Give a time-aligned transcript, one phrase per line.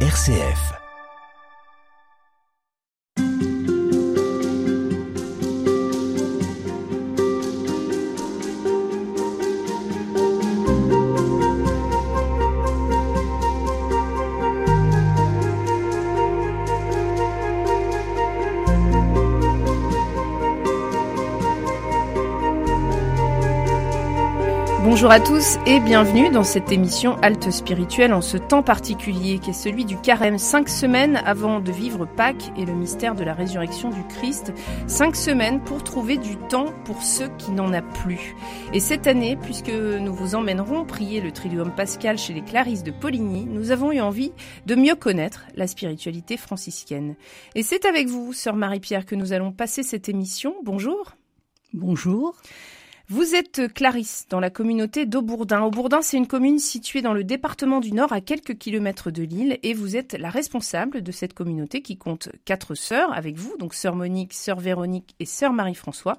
[0.00, 0.85] RCF.
[25.06, 29.50] Bonjour à tous et bienvenue dans cette émission Halte spirituelle en ce temps particulier qui
[29.50, 30.36] est celui du carême.
[30.36, 34.52] Cinq semaines avant de vivre Pâques et le mystère de la résurrection du Christ.
[34.88, 38.34] Cinq semaines pour trouver du temps pour ceux qui n'en a plus.
[38.72, 42.90] Et cette année, puisque nous vous emmènerons prier le Triduum Pascal chez les Clarisses de
[42.90, 44.32] Poligny, nous avons eu envie
[44.66, 47.14] de mieux connaître la spiritualité franciscaine.
[47.54, 50.56] Et c'est avec vous, sœur Marie-Pierre, que nous allons passer cette émission.
[50.64, 51.14] Bonjour.
[51.72, 52.34] Bonjour.
[53.08, 55.62] Vous êtes Clarisse dans la communauté d'Aubourdin.
[55.62, 59.60] Aubourdin, c'est une commune située dans le département du Nord à quelques kilomètres de Lille
[59.62, 63.74] et vous êtes la responsable de cette communauté qui compte quatre sœurs avec vous, donc
[63.74, 66.18] sœur Monique, sœur Véronique et sœur Marie-François.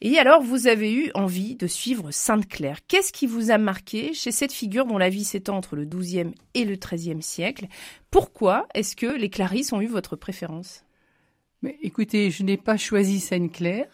[0.00, 2.80] Et alors, vous avez eu envie de suivre Sainte-Claire.
[2.88, 6.32] Qu'est-ce qui vous a marqué chez cette figure dont la vie s'étend entre le XIIe
[6.54, 7.68] et le XIIIe siècle?
[8.10, 10.84] Pourquoi est-ce que les Clarisses ont eu votre préférence?
[11.62, 13.86] Mais écoutez, je n'ai pas choisi Sainte-Claire.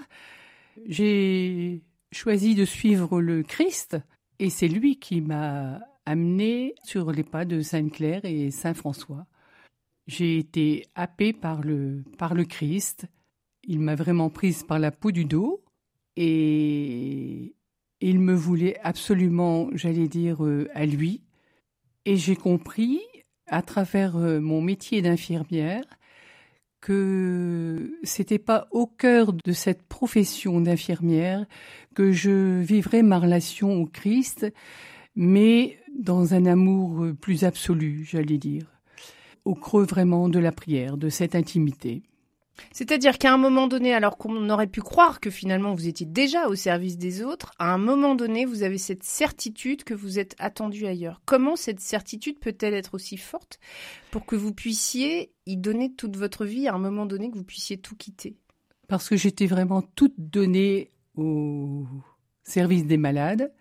[0.87, 1.83] J'ai
[2.15, 3.97] choisi de suivre le Christ
[4.39, 9.27] et c'est lui qui m'a amené sur les pas de Sainte-Claire et Saint-François.
[10.07, 13.07] J'ai été happée par le, par le Christ.
[13.65, 15.65] Il m'a vraiment prise par la peau du dos
[16.17, 17.55] et
[18.01, 21.23] il me voulait absolument, j'allais dire, euh, à lui.
[22.05, 23.01] Et j'ai compris,
[23.47, 25.85] à travers euh, mon métier d'infirmière,
[26.85, 31.47] que c'était pas au cœur de cette profession d'infirmière
[31.95, 34.53] que je vivrais ma relation au Christ,
[35.17, 38.67] mais dans un amour plus absolu, j'allais dire,
[39.47, 42.03] au creux vraiment de la prière, de cette intimité.
[42.73, 46.49] C'est-à-dire qu'à un moment donné, alors qu'on aurait pu croire que finalement vous étiez déjà
[46.49, 50.35] au service des autres, à un moment donné, vous avez cette certitude que vous êtes
[50.39, 51.21] attendu ailleurs.
[51.25, 53.59] Comment cette certitude peut-elle être aussi forte
[54.11, 57.45] pour que vous puissiez y donner toute votre vie à un moment donné, que vous
[57.45, 58.37] puissiez tout quitter?
[58.89, 61.87] Parce que j'étais vraiment toute donnée au
[62.43, 63.53] service des malades.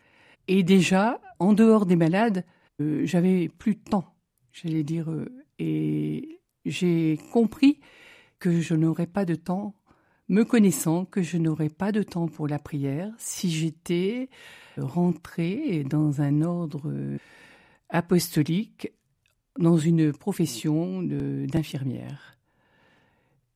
[0.47, 2.45] Et déjà, en dehors des malades,
[2.81, 4.13] euh, j'avais plus de temps,
[4.51, 5.09] j'allais dire.
[5.09, 7.79] Euh, et j'ai compris
[8.43, 9.73] que je n'aurais pas de temps,
[10.27, 14.27] me connaissant que je n'aurais pas de temps pour la prière si j'étais
[14.75, 16.91] rentrée dans un ordre
[17.87, 18.91] apostolique,
[19.57, 22.37] dans une profession d'infirmière.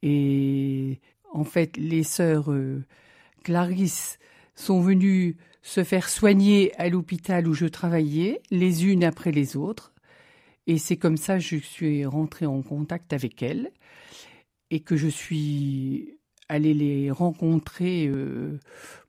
[0.04, 1.02] Et
[1.34, 2.86] en fait, les sœurs euh,
[3.44, 4.20] Clarisse
[4.56, 9.92] sont venues se faire soigner à l'hôpital où je travaillais, les unes après les autres.
[10.66, 13.70] Et c'est comme ça que je suis rentrée en contact avec elles
[14.72, 16.18] et que je suis
[16.50, 18.60] allée les rencontrer euh,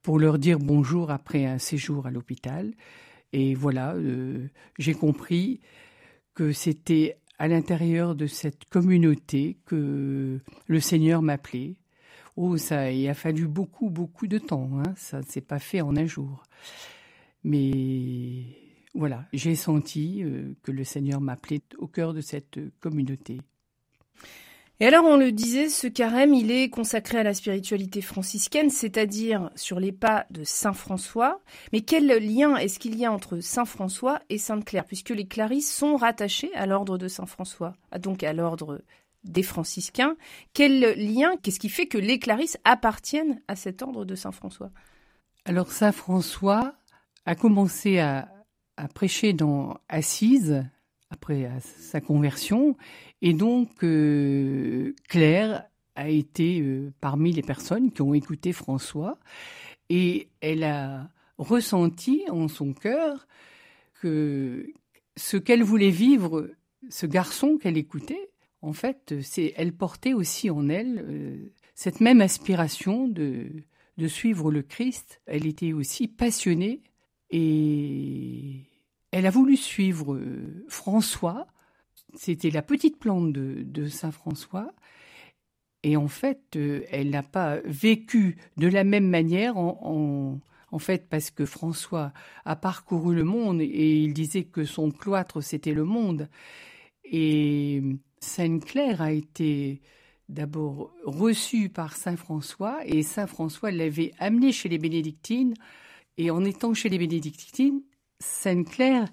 [0.03, 2.73] pour leur dire bonjour après un séjour à l'hôpital.
[3.33, 4.49] Et voilà, euh,
[4.79, 5.61] j'ai compris
[6.35, 11.77] que c'était à l'intérieur de cette communauté que le Seigneur m'appelait.
[12.37, 14.71] Oh, ça, il a fallu beaucoup, beaucoup de temps.
[14.79, 14.95] Hein.
[14.97, 16.43] Ça ne s'est pas fait en un jour.
[17.45, 18.45] Mais
[18.95, 23.41] voilà, j'ai senti euh, que le Seigneur m'appelait au cœur de cette communauté.
[24.81, 29.51] Et alors, on le disait, ce carême, il est consacré à la spiritualité franciscaine, c'est-à-dire
[29.57, 31.41] sur les pas de Saint François.
[31.73, 35.27] Mais quel lien est-ce qu'il y a entre Saint François et Sainte Claire, puisque les
[35.27, 38.81] Clarisses sont rattachées à l'ordre de Saint François, donc à l'ordre
[39.25, 40.17] des franciscains.
[40.55, 44.71] Quel lien, qu'est-ce qui fait que les Clarisses appartiennent à cet ordre de Saint François?
[45.45, 46.75] Alors, Saint François
[47.27, 48.29] a commencé à,
[48.77, 50.65] à prêcher dans Assise,
[51.11, 52.77] après sa conversion,
[53.23, 59.19] et donc, euh, Claire a été euh, parmi les personnes qui ont écouté François
[59.89, 63.27] et elle a ressenti en son cœur
[64.01, 64.73] que
[65.17, 66.51] ce qu'elle voulait vivre,
[66.89, 68.31] ce garçon qu'elle écoutait,
[68.63, 73.49] en fait, c'est elle portait aussi en elle euh, cette même aspiration de,
[73.97, 75.21] de suivre le Christ.
[75.27, 76.83] Elle était aussi passionnée
[77.31, 78.63] et
[79.11, 80.21] elle a voulu suivre
[80.69, 81.49] François
[82.15, 84.73] c'était la petite plante de, Saint François.
[85.83, 90.41] Et en fait, euh, elle n'a pas vécu de la même manière en,
[90.79, 92.13] fait parce que François
[92.45, 96.29] a parcouru le monde et il disait que son cloître c'était le monde.
[97.05, 97.83] Et
[98.21, 99.81] Sainte Claire a été
[100.29, 105.55] d'abord reçue par Saint François et Saint François l'avait amenée chez les bénédictines.
[106.17, 107.83] Et en étant chez les bénédictines,
[108.19, 109.09] Sainte Claire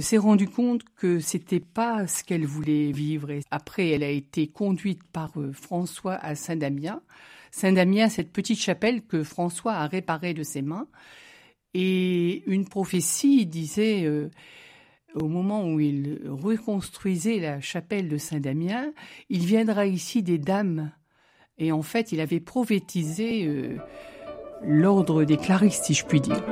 [0.00, 3.28] s'est rendu compte que c'était pas ce qu'elle voulait vivre.
[3.50, 7.00] Après, elle a été conduite par euh, François à Saint-Damien.
[7.52, 10.88] Saint-Damien, cette petite chapelle que François a réparée de ses mains.
[11.74, 14.30] Et une prophétie disait, euh,
[15.14, 18.92] au moment où il reconstruisait la chapelle de Saint-Damien,
[19.28, 20.90] il viendra ici des dames.
[21.58, 23.76] Et en fait, il avait prophétisé euh,
[24.64, 26.42] l'ordre des claristes, si je puis dire.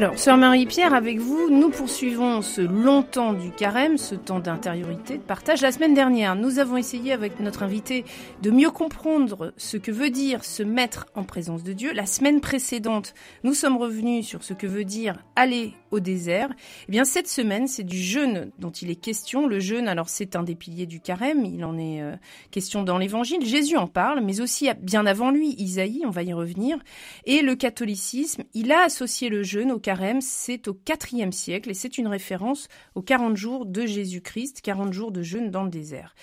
[0.00, 5.18] Alors, Sœur Marie-Pierre, avec vous, nous poursuivons ce long temps du carême, ce temps d'intériorité,
[5.18, 5.60] de partage.
[5.60, 8.06] La semaine dernière, nous avons essayé avec notre invité
[8.40, 11.92] de mieux comprendre ce que veut dire se mettre en présence de Dieu.
[11.92, 13.12] La semaine précédente,
[13.44, 16.48] nous sommes revenus sur ce que veut dire aller au désert.
[16.88, 19.46] Eh bien, cette semaine, c'est du jeûne dont il est question.
[19.46, 22.16] Le jeûne, alors c'est un des piliers du carême, il en est euh,
[22.50, 23.44] question dans l'évangile.
[23.44, 26.78] Jésus en parle, mais aussi bien avant lui, Isaïe, on va y revenir.
[27.26, 29.78] Et le catholicisme, il a associé le jeûne au
[30.20, 30.78] c'est au
[31.12, 35.50] IVe siècle et c'est une référence aux 40 jours de Jésus-Christ, 40 jours de jeûne
[35.50, 36.14] dans le désert.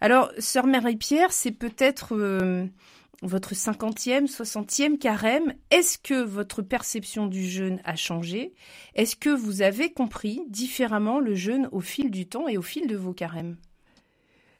[0.00, 2.66] Alors, sœur Marie-Pierre, c'est peut-être euh,
[3.22, 5.54] votre 50e, 60e carême.
[5.70, 8.52] Est-ce que votre perception du jeûne a changé?
[8.94, 12.86] Est-ce que vous avez compris différemment le jeûne au fil du temps et au fil
[12.88, 13.56] de vos carèmes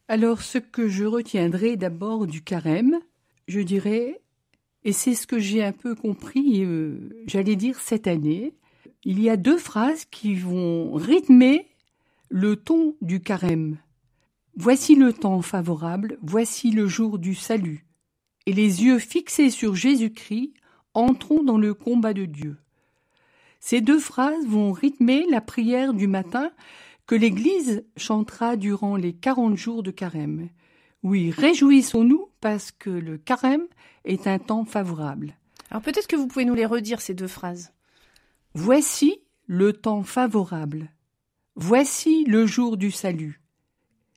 [0.08, 3.00] Alors, ce que je retiendrai d'abord du carême,
[3.48, 4.21] je dirais
[4.84, 8.54] et c'est ce que j'ai un peu compris, euh, j'allais dire cette année.
[9.04, 11.68] Il y a deux phrases qui vont rythmer
[12.28, 13.78] le ton du carême.
[14.56, 17.86] Voici le temps favorable, voici le jour du salut.
[18.46, 20.52] Et les yeux fixés sur Jésus-Christ,
[20.94, 22.56] entrons dans le combat de Dieu.
[23.60, 26.50] Ces deux phrases vont rythmer la prière du matin
[27.06, 30.48] que l'Église chantera durant les quarante jours de carême.
[31.02, 33.66] Oui, réjouissons-nous parce que le carême
[34.04, 35.34] est un temps favorable.
[35.70, 37.72] Alors peut-être que vous pouvez nous les redire, ces deux phrases.
[38.52, 40.90] Voici le temps favorable.
[41.54, 43.40] Voici le jour du salut.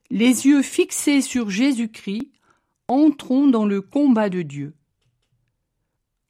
[0.10, 2.31] Les yeux fixés sur Jésus-Christ,
[2.88, 4.74] entrons dans le combat de Dieu.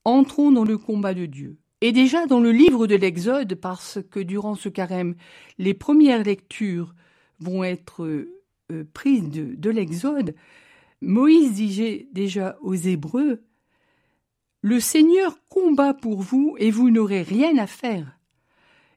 [0.04, 1.58] Entrons dans le combat de Dieu.
[1.82, 5.16] Et déjà dans le livre de l'Exode, parce que durant ce carême,
[5.58, 6.94] les premières lectures
[7.40, 10.36] vont être euh, prises de, de l'Exode,
[11.06, 13.44] Moïse disait déjà aux Hébreux
[14.62, 18.20] Le Seigneur combat pour vous et vous n'aurez rien à faire.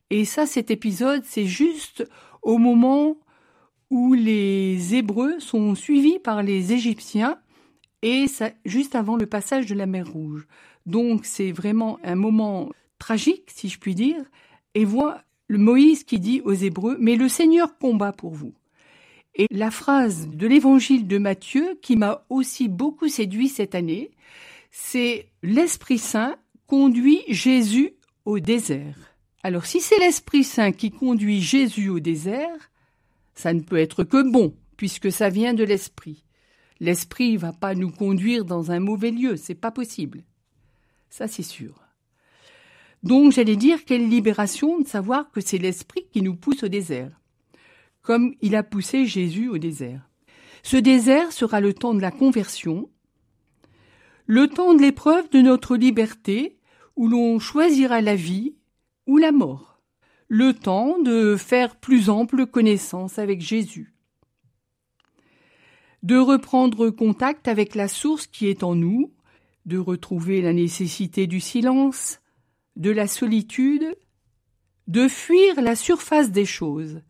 [0.08, 2.08] Et ça, cet épisode, c'est juste
[2.40, 3.18] au moment
[3.90, 7.38] où les Hébreux sont suivis par les Égyptiens
[8.00, 10.46] et ça, juste avant le passage de la mer Rouge.
[10.86, 14.24] Donc c'est vraiment un moment tragique, si je puis dire,
[14.74, 18.54] et voit le Moïse qui dit aux Hébreux Mais le Seigneur combat pour vous.
[19.38, 24.10] Et la phrase de l'évangile de Matthieu qui m'a aussi beaucoup séduit cette année,
[24.72, 26.36] c'est l'Esprit Saint
[26.66, 27.94] conduit Jésus
[28.24, 28.96] au désert.
[29.44, 32.70] Alors si c'est l'Esprit Saint qui conduit Jésus au désert,
[33.36, 36.24] ça ne peut être que bon, puisque ça vient de l'Esprit.
[36.80, 40.24] L'Esprit va pas nous conduire dans un mauvais lieu, c'est pas possible.
[41.10, 41.80] Ça c'est sûr.
[43.04, 47.12] Donc j'allais dire quelle libération de savoir que c'est l'Esprit qui nous pousse au désert
[48.08, 50.08] comme il a poussé Jésus au désert.
[50.62, 52.88] Ce désert sera le temps de la conversion,
[54.24, 56.58] le temps de l'épreuve de notre liberté,
[56.96, 58.56] où l'on choisira la vie
[59.06, 59.82] ou la mort,
[60.26, 63.92] le temps de faire plus ample connaissance avec Jésus,
[66.02, 69.12] de reprendre contact avec la source qui est en nous,
[69.66, 72.20] de retrouver la nécessité du silence,
[72.74, 73.98] de la solitude,
[74.86, 77.02] de fuir la surface des choses,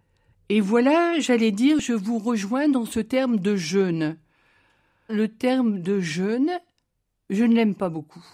[0.48, 4.16] et voilà, j'allais dire, je vous rejoins dans ce terme de jeûne.
[5.08, 6.50] Le terme de jeûne,
[7.28, 8.24] je ne l'aime pas beaucoup.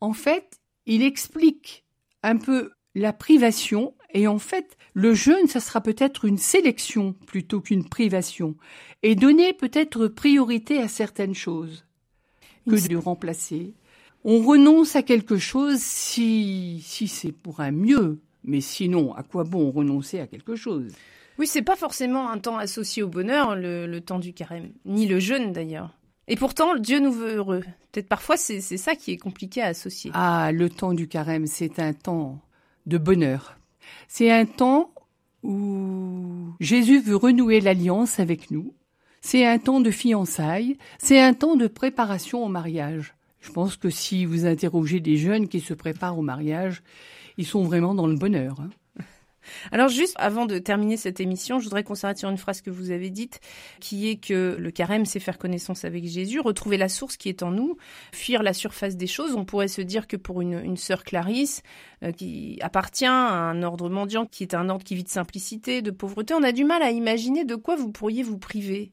[0.00, 1.84] En fait, il explique
[2.22, 7.60] un peu la privation, et en fait, le jeûne, ça sera peut-être une sélection plutôt
[7.60, 8.56] qu'une privation,
[9.02, 11.84] et donner peut-être priorité à certaines choses
[12.68, 13.74] que de remplacer.
[14.24, 19.44] On renonce à quelque chose si, si c'est pour un mieux, mais sinon, à quoi
[19.44, 20.92] bon renoncer à quelque chose?
[21.38, 25.18] Oui, c'est pas forcément un temps associé au bonheur, le, temps du carême, ni le
[25.18, 25.90] jeûne d'ailleurs.
[26.28, 27.62] Et pourtant, Dieu nous veut heureux.
[27.92, 30.10] Peut-être parfois, c'est ça qui est compliqué à associer.
[30.14, 32.40] Ah, le temps du carême, c'est un temps
[32.86, 33.58] de bonheur.
[34.08, 34.92] C'est un temps
[35.42, 38.74] où Jésus veut renouer l'alliance avec nous.
[39.20, 43.14] c'est un temps de fiançailles, c'est un temps de préparation au mariage.
[43.40, 46.82] Je pense que si vous interrogez des jeunes qui se préparent au mariage,
[47.36, 48.60] ils sont vraiment dans le bonheur.
[48.60, 48.70] Hein.
[49.72, 52.70] Alors juste avant de terminer cette émission, je voudrais qu'on s'arrête sur une phrase que
[52.70, 53.40] vous avez dite,
[53.80, 57.42] qui est que le carême, c'est faire connaissance avec Jésus, retrouver la source qui est
[57.42, 57.76] en nous,
[58.12, 59.34] fuir la surface des choses.
[59.34, 61.62] On pourrait se dire que pour une, sœur Clarisse,
[62.02, 65.82] euh, qui appartient à un ordre mendiant, qui est un ordre qui vit de simplicité,
[65.82, 68.92] de pauvreté, on a du mal à imaginer de quoi vous pourriez vous priver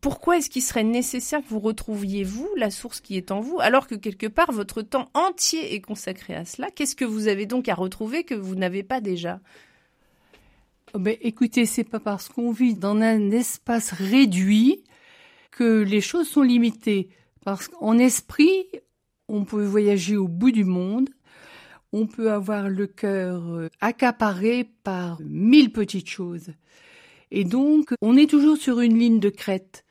[0.00, 3.58] pourquoi est-ce qu'il serait nécessaire que vous retrouviez vous la source qui est en vous,
[3.60, 6.70] alors que quelque part votre temps entier est consacré à cela?
[6.70, 9.40] Qu'est-ce que vous avez donc à retrouver que vous n'avez pas déjà?
[10.94, 14.82] Oh, ben, écoutez, c'est pas parce qu'on vit dans un espace réduit
[15.50, 17.10] que les choses sont limitées.
[17.44, 18.66] Parce qu'en esprit,
[19.28, 21.08] on peut voyager au bout du monde,
[21.92, 26.52] on peut avoir le cœur euh, accaparé par mille petites choses.
[27.30, 29.84] Et donc, on est toujours sur une ligne de crête.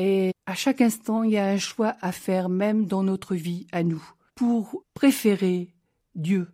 [0.00, 3.66] Et à chaque instant, il y a un choix à faire, même dans notre vie
[3.70, 4.02] à nous,
[4.34, 5.74] pour préférer
[6.14, 6.48] Dieu,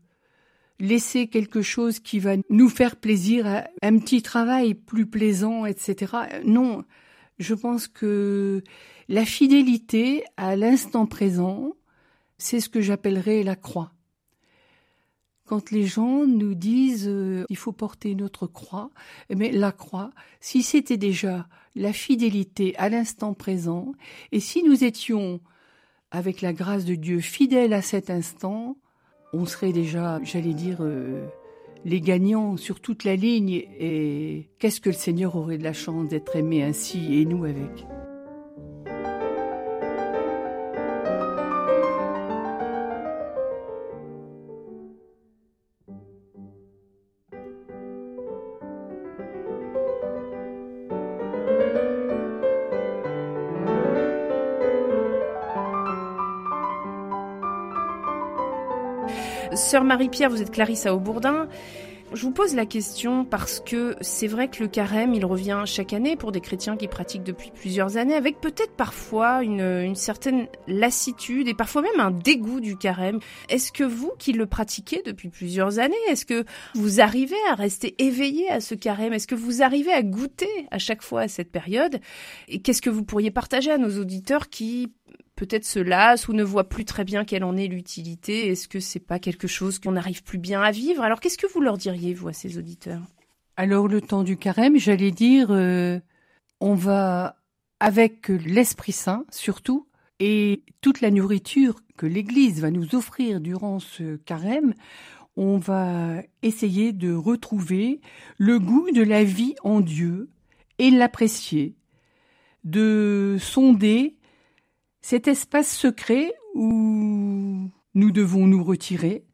[0.81, 3.47] laisser quelque chose qui va nous faire plaisir,
[3.83, 6.13] un petit travail plus plaisant, etc.
[6.45, 6.85] Non,
[7.39, 8.65] je pense que
[9.09, 11.71] la fidélité à l'instant présent,
[12.39, 13.93] c'est ce que j'appellerais la croix.
[15.45, 18.91] Quand les gens nous disent euh, il faut porter notre croix,
[19.31, 20.11] mais eh la croix,
[20.41, 23.93] si c'était déjà la fidélité à l'instant présent,
[24.33, 25.41] et si nous étions,
[26.11, 28.77] avec la grâce de Dieu, fidèles à cet instant,
[29.33, 31.27] on serait déjà, j'allais dire, euh,
[31.85, 33.65] les gagnants sur toute la ligne.
[33.79, 37.87] Et qu'est-ce que le Seigneur aurait de la chance d'être aimé ainsi et nous avec?
[59.67, 61.49] Sœur Marie-Pierre, vous êtes Clarisse Aubourdin.
[62.13, 65.93] Je vous pose la question parce que c'est vrai que le carême, il revient chaque
[65.93, 71.49] année pour des chrétiens qui pratiquent depuis plusieurs années, avec peut-être parfois une, certaine lassitude
[71.49, 73.19] et parfois même un dégoût du carême.
[73.49, 76.45] Est-ce que vous, qui le pratiquez depuis plusieurs années, est-ce que
[76.77, 79.15] vous arrivez à rester éveillé à ce carême?
[79.15, 81.99] Est-ce que vous arrivez à goûter à chaque fois à cette période?
[82.47, 84.93] Et qu'est-ce que vous pourriez partager à nos auditeurs qui
[85.37, 88.49] peut-être se lasse ou ne voit plus très bien quelle en est l'utilité.
[88.49, 91.03] Est-ce que c'est pas quelque chose qu'on n'arrive plus bien à vivre?
[91.03, 93.03] Alors qu'est-ce que vous leur diriez, vous, à ces auditeurs?
[93.57, 95.99] Alors le temps du carême, j'allais dire, euh,
[96.61, 97.37] on va
[97.79, 99.87] avec l'Esprit Saint surtout,
[100.19, 104.75] et toute la nourriture que l'Église va nous offrir durant ce carême,
[105.37, 108.01] on va essayer de retrouver
[108.39, 110.31] le goût de la vie en Dieu
[110.79, 111.77] et l'apprécier,
[112.65, 114.16] de sonder
[115.09, 119.25] cet espace secret où nous devons nous retirer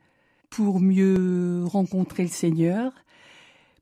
[0.51, 2.93] pour mieux rencontrer le Seigneur,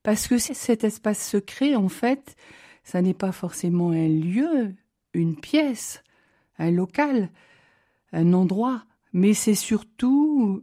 [0.04, 2.36] parce que cet espace secret, en fait,
[2.84, 4.72] ça n'est pas forcément un lieu,
[5.14, 6.04] une pièce,
[6.60, 7.28] un local,
[8.12, 10.62] un endroit, mais c'est surtout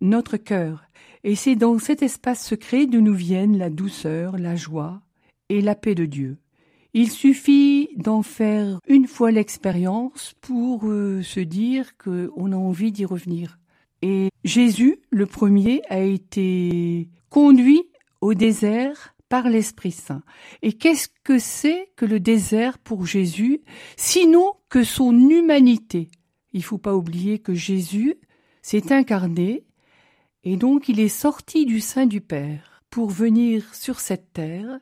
[0.00, 0.84] notre cœur.
[1.24, 5.02] Et c'est dans cet espace secret d'où nous viennent la douceur, la joie
[5.48, 6.38] et la paix de Dieu.
[6.94, 13.04] Il suffit d'en faire une fois l'expérience pour euh, se dire qu'on a envie d'y
[13.04, 13.58] revenir.
[14.00, 17.82] Et Jésus, le premier, a été conduit
[18.20, 20.22] au désert par l'Esprit Saint.
[20.62, 23.60] Et qu'est-ce que c'est que le désert pour Jésus,
[23.96, 26.10] sinon que son humanité?
[26.52, 28.16] Il faut pas oublier que Jésus
[28.62, 29.64] s'est incarné
[30.44, 34.80] et donc il est sorti du sein du Père pour venir sur cette terre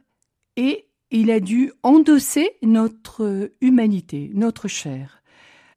[0.57, 5.23] et il a dû endosser notre humanité, notre chair.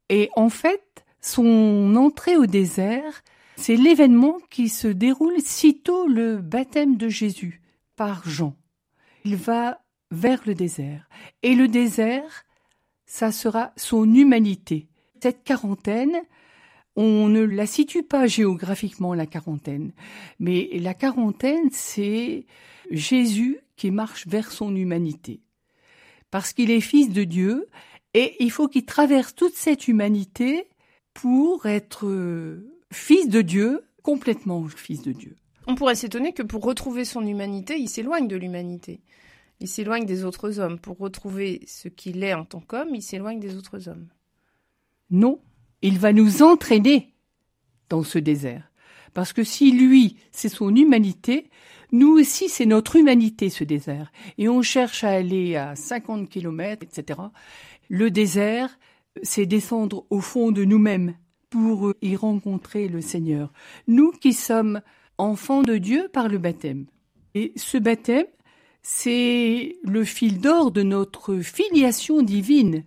[0.09, 3.21] Et en fait, son entrée au désert,
[3.55, 7.61] c'est l'événement qui se déroule sitôt le baptême de Jésus
[7.95, 8.55] par Jean.
[9.25, 9.81] Il va
[10.11, 11.07] vers le désert.
[11.43, 12.45] Et le désert,
[13.05, 14.87] ça sera son humanité.
[15.21, 16.21] Cette quarantaine,
[16.95, 19.91] on ne la situe pas géographiquement, la quarantaine.
[20.39, 22.45] Mais la quarantaine, c'est
[22.89, 25.41] Jésus qui marche vers son humanité.
[26.31, 27.67] Parce qu'il est fils de Dieu
[28.13, 30.67] et il faut qu'il traverse toute cette humanité
[31.13, 35.37] pour être euh, fils de Dieu, complètement fils de Dieu.
[35.65, 39.01] On pourrait s'étonner que pour retrouver son humanité, il s'éloigne de l'humanité.
[39.61, 40.79] Il s'éloigne des autres hommes.
[40.79, 44.07] Pour retrouver ce qu'il est en tant qu'homme, il s'éloigne des autres hommes.
[45.09, 45.39] Non,
[45.81, 47.13] il va nous entraîner
[47.89, 48.71] dans ce désert.
[49.13, 51.49] Parce que si lui, c'est son humanité,
[51.91, 54.11] Nous aussi, c'est notre humanité, ce désert.
[54.37, 57.19] Et on cherche à aller à 50 kilomètres, etc.
[57.89, 58.77] Le désert,
[59.23, 61.15] c'est descendre au fond de nous-mêmes
[61.49, 63.51] pour y rencontrer le Seigneur.
[63.87, 64.81] Nous qui sommes
[65.17, 66.85] enfants de Dieu par le baptême.
[67.33, 68.27] Et ce baptême,
[68.81, 72.85] c'est le fil d'or de notre filiation divine.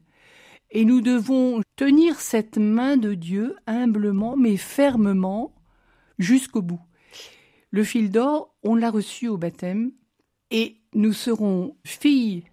[0.71, 5.53] Et nous devons tenir cette main de Dieu humblement mais fermement
[6.19, 6.81] jusqu'au bout.
[7.73, 9.93] Le fil d'or, on l'a reçu au baptême
[10.51, 12.45] et nous serons filles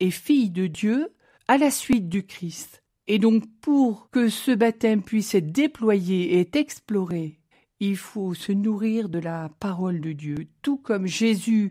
[0.00, 1.14] et filles de Dieu
[1.46, 2.82] à la suite du Christ.
[3.06, 7.38] Et donc pour que ce baptême puisse être déployé et exploré,
[7.78, 11.70] il faut se nourrir de la parole de Dieu, tout comme Jésus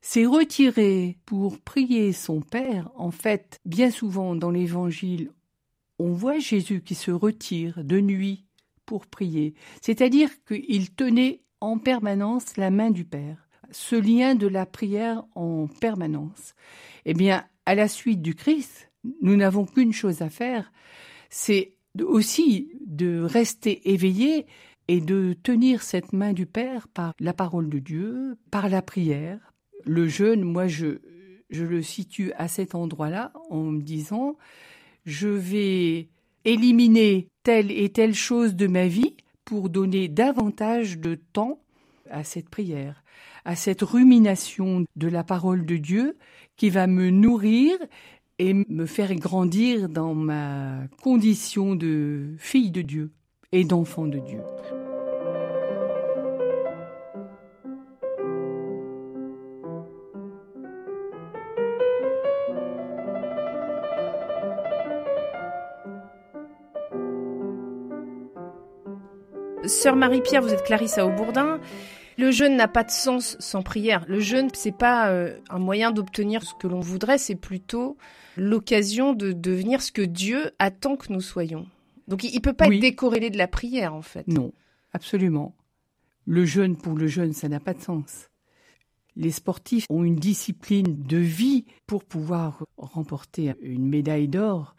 [0.00, 2.90] s'est retiré pour prier son Père.
[2.96, 5.30] En fait, bien souvent dans l'Évangile,
[6.00, 8.44] on voit Jésus qui se retire de nuit
[8.86, 14.66] pour prier, c'est-à-dire qu'il tenait en permanence la main du Père, ce lien de la
[14.66, 16.54] prière en permanence.
[17.06, 18.90] Eh bien, à la suite du Christ,
[19.22, 20.70] nous n'avons qu'une chose à faire,
[21.30, 24.44] c'est aussi de rester éveillé
[24.88, 29.54] et de tenir cette main du Père par la parole de Dieu, par la prière.
[29.86, 30.98] Le jeûne, moi, je,
[31.48, 34.36] je le situe à cet endroit-là en me disant,
[35.06, 36.10] je vais
[36.44, 41.60] éliminer telle et telle chose de ma vie pour donner davantage de temps
[42.10, 43.02] à cette prière,
[43.44, 46.16] à cette rumination de la parole de Dieu
[46.56, 47.76] qui va me nourrir
[48.38, 53.12] et me faire grandir dans ma condition de fille de Dieu
[53.52, 54.40] et d'enfant de Dieu.
[69.66, 71.58] Sœur Marie-Pierre, vous êtes Clarisse Aubourdin.
[72.18, 74.04] Le jeûne n'a pas de sens sans prière.
[74.08, 77.96] Le jeûne, c'est pas euh, un moyen d'obtenir ce que l'on voudrait, c'est plutôt
[78.36, 81.66] l'occasion de devenir ce que Dieu attend que nous soyons.
[82.08, 84.28] Donc il ne peut pas être décorrélé de la prière, en fait.
[84.28, 84.52] Non,
[84.92, 85.54] absolument.
[86.26, 88.28] Le jeûne pour le jeûne, ça n'a pas de sens.
[89.16, 94.74] Les sportifs ont une discipline de vie pour pouvoir remporter une médaille d'or.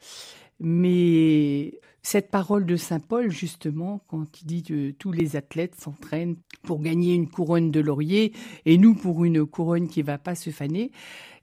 [0.60, 6.36] Mais cette parole de Saint Paul, justement, quand il dit que tous les athlètes s'entraînent
[6.62, 8.32] pour gagner une couronne de laurier
[8.65, 10.91] et nous pour une couronne qui va pas se faner,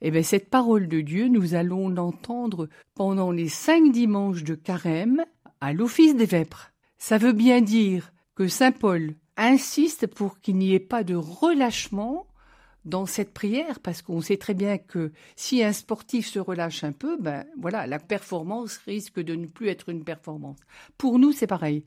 [0.03, 5.25] eh bien, cette parole de Dieu, nous allons l'entendre pendant les cinq dimanches de carême
[5.61, 6.71] à l'office des vêpres.
[6.97, 12.29] Ça veut bien dire que Saint Paul insiste pour qu'il n'y ait pas de relâchement
[12.85, 16.93] dans cette prière parce qu'on sait très bien que si un sportif se relâche un
[16.93, 20.59] peu, ben voilà, la performance risque de ne plus être une performance.
[20.99, 21.85] Pour nous, c'est pareil.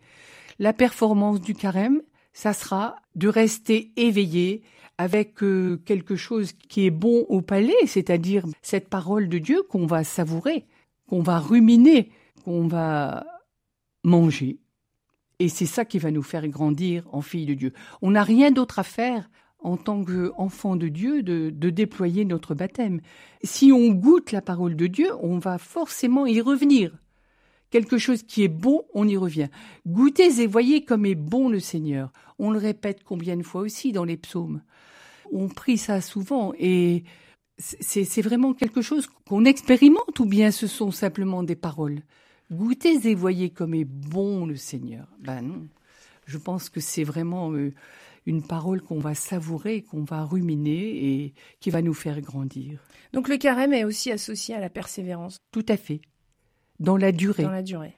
[0.59, 2.01] La performance du carême,
[2.33, 4.63] ça sera de rester éveillé
[4.97, 9.85] avec euh, quelque chose qui est bon au palais, c'est-à-dire cette parole de Dieu qu'on
[9.85, 10.65] va savourer,
[11.09, 12.11] qu'on va ruminer,
[12.45, 13.25] qu'on va
[14.03, 14.59] manger.
[15.39, 17.73] Et c'est ça qui va nous faire grandir en fille de Dieu.
[18.01, 19.29] On n'a rien d'autre à faire
[19.65, 23.01] en tant qu'enfant de Dieu, de, déployer notre baptême.
[23.43, 26.91] Si on goûte la parole de Dieu, on va forcément y revenir.
[27.71, 29.49] Quelque chose qui est bon, on y revient.
[29.87, 32.11] Goûtez et voyez comme est bon le Seigneur.
[32.37, 34.61] On le répète combien de fois aussi dans les psaumes.
[35.31, 37.03] On prie ça souvent et
[37.57, 42.01] c'est vraiment quelque chose qu'on expérimente ou bien ce sont simplement des paroles.
[42.51, 45.07] Goûtez et voyez comme est bon le Seigneur.
[45.19, 45.67] Ben non.
[46.27, 47.73] Je pense que c'est vraiment euh,
[48.25, 52.79] une parole qu'on va savourer, qu'on va ruminer et qui va nous faire grandir.
[53.13, 55.37] Donc le carême est aussi associé à la persévérance.
[55.51, 56.01] Tout à fait.
[56.79, 57.43] Dans la durée.
[57.43, 57.95] Dans la durée.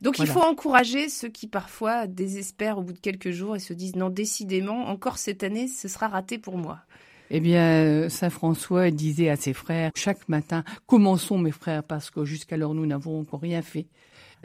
[0.00, 3.72] Donc il faut encourager ceux qui parfois désespèrent au bout de quelques jours et se
[3.72, 6.80] disent non, décidément, encore cette année, ce sera raté pour moi.
[7.30, 12.24] Eh bien, Saint François disait à ses frères, chaque matin, commençons mes frères, parce que
[12.24, 13.86] jusqu'alors nous n'avons encore rien fait.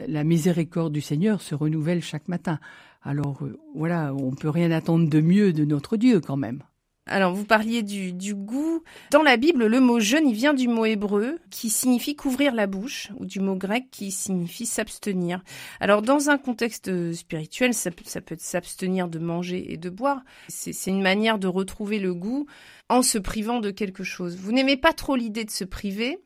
[0.06, 2.58] La miséricorde du Seigneur se renouvelle chaque matin.
[3.04, 6.62] Alors euh, voilà, on peut rien attendre de mieux de notre Dieu quand même.
[7.06, 8.82] Alors, vous parliez du, du, goût.
[9.10, 12.66] Dans la Bible, le mot jeûne, il vient du mot hébreu qui signifie couvrir la
[12.66, 15.42] bouche, ou du mot grec qui signifie s'abstenir.
[15.80, 20.22] Alors, dans un contexte spirituel, ça ça peut être s'abstenir de manger et de boire.
[20.48, 22.46] C'est une manière de retrouver le goût
[22.88, 24.36] en se privant de quelque chose.
[24.36, 26.20] Vous n'aimez pas trop l'idée de se priver,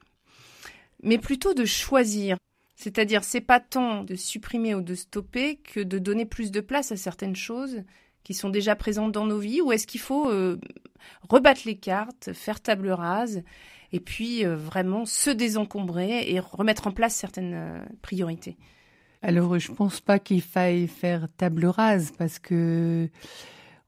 [1.03, 2.37] mais plutôt de choisir.
[2.79, 6.93] C'est-à-dire, c'est pas tant de supprimer ou de stopper que de donner plus de place
[6.93, 7.83] à certaines choses
[8.23, 10.61] qui sont déjà présentes dans nos vies, ou est-ce qu'il faut euh,
[11.29, 13.43] rebattre les cartes, faire table rase,
[13.91, 18.57] et puis euh, vraiment se désencombrer et remettre en place certaines euh, priorités?
[19.23, 23.09] Alors, je pense pas qu'il faille faire table rase parce que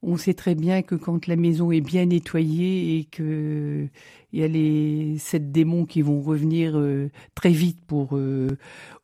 [0.02, 3.86] On sait très bien que quand la maison est bien nettoyée et que
[4.32, 8.48] il y a les sept démons qui vont revenir euh, très vite pour euh,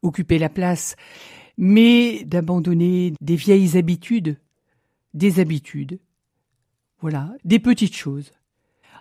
[0.03, 0.97] occuper la place,
[1.59, 4.39] mais d'abandonner des vieilles habitudes,
[5.13, 5.99] des habitudes,
[7.01, 8.33] voilà, des petites choses.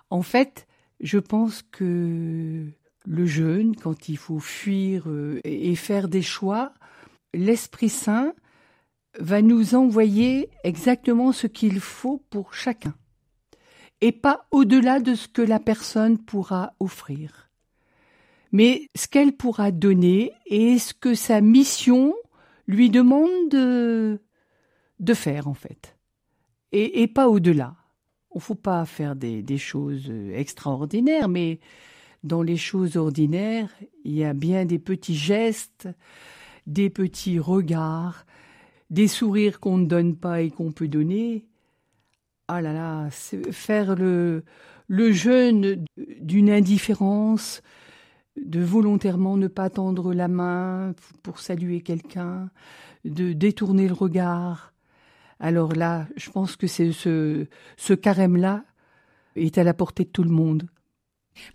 [0.09, 0.67] En fait,
[0.99, 2.65] je pense que
[3.05, 6.73] le jeûne, quand il faut fuir euh, et faire des choix,
[7.33, 8.33] l'Esprit Saint
[9.19, 12.95] va nous envoyer exactement ce qu'il faut pour chacun,
[14.01, 17.49] et pas au-delà de ce que la personne pourra offrir,
[18.51, 22.13] mais ce qu'elle pourra donner et ce que sa mission
[22.67, 24.19] lui demande de,
[25.13, 25.97] faire en fait,
[26.71, 27.75] et, pas au-delà.
[28.33, 31.59] Il ne faut pas faire des, des choses extraordinaires, mais
[32.23, 33.69] dans les choses ordinaires,
[34.03, 35.87] il y a bien des petits gestes,
[36.67, 38.25] des petits regards,
[38.95, 41.45] des sourires qu'on ne donne pas et qu'on peut donner.
[42.47, 44.45] Ah là là, faire le,
[44.87, 45.83] le jeûne
[46.21, 47.61] d'une indifférence,
[48.37, 52.49] de volontairement ne pas tendre la main pour saluer quelqu'un,
[53.03, 54.73] de détourner le regard.
[55.41, 58.63] Alors là, je pense que c'est ce, ce carême-là
[59.35, 60.69] est à la portée de tout le monde.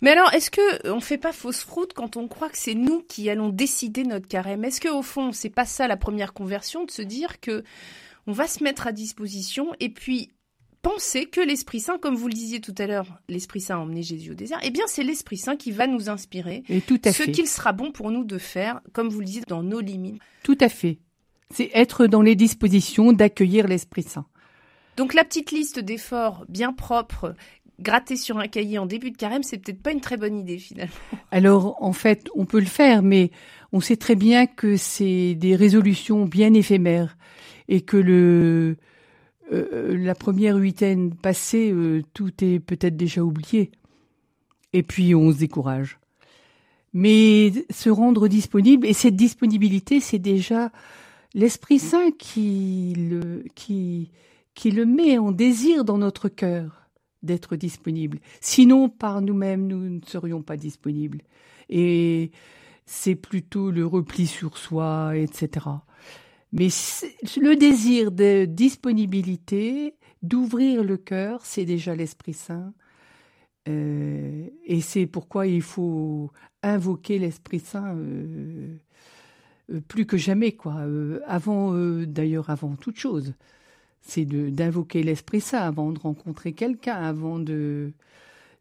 [0.01, 3.01] Mais alors, est-ce que on fait pas fausse route quand on croit que c'est nous
[3.01, 4.63] qui allons décider notre carême?
[4.63, 7.63] Est-ce que au fond, c'est pas ça la première conversion de se dire que
[8.27, 10.31] on va se mettre à disposition et puis
[10.81, 14.03] penser que l'Esprit Saint, comme vous le disiez tout à l'heure, l'Esprit Saint a emmené
[14.03, 17.13] Jésus au désert, eh bien c'est l'Esprit Saint qui va nous inspirer et tout à
[17.13, 20.21] ce qu'il sera bon pour nous de faire, comme vous le disiez, dans nos limites.
[20.43, 20.99] Tout à fait.
[21.53, 24.25] C'est être dans les dispositions d'accueillir l'Esprit Saint.
[24.97, 27.35] Donc la petite liste d'efforts bien propres
[27.81, 30.57] gratter sur un cahier en début de carême, c'est peut-être pas une très bonne idée
[30.57, 30.93] finalement.
[31.31, 33.31] Alors en fait, on peut le faire, mais
[33.71, 37.17] on sait très bien que c'est des résolutions bien éphémères
[37.67, 38.77] et que le
[39.51, 43.71] euh, la première huitaine passée, euh, tout est peut-être déjà oublié.
[44.73, 45.99] Et puis on se décourage.
[46.93, 50.71] Mais se rendre disponible, et cette disponibilité, c'est déjà
[51.33, 54.11] l'Esprit Saint qui le, qui,
[54.55, 56.80] qui le met en désir dans notre cœur
[57.23, 58.19] d'être disponible.
[58.39, 61.21] Sinon, par nous-mêmes, nous ne serions pas disponibles.
[61.69, 62.31] Et
[62.85, 65.67] c'est plutôt le repli sur soi, etc.
[66.51, 66.67] Mais
[67.37, 72.73] le désir de disponibilité, d'ouvrir le cœur, c'est déjà l'Esprit Saint.
[73.69, 76.31] Euh, et c'est pourquoi il faut
[76.63, 78.75] invoquer l'Esprit Saint euh,
[79.71, 80.85] euh, plus que jamais, quoi.
[81.25, 83.33] avant, d'ailleurs, avant toute chose
[84.01, 87.93] c'est d'invoquer l'Esprit Saint avant de rencontrer quelqu'un, avant de,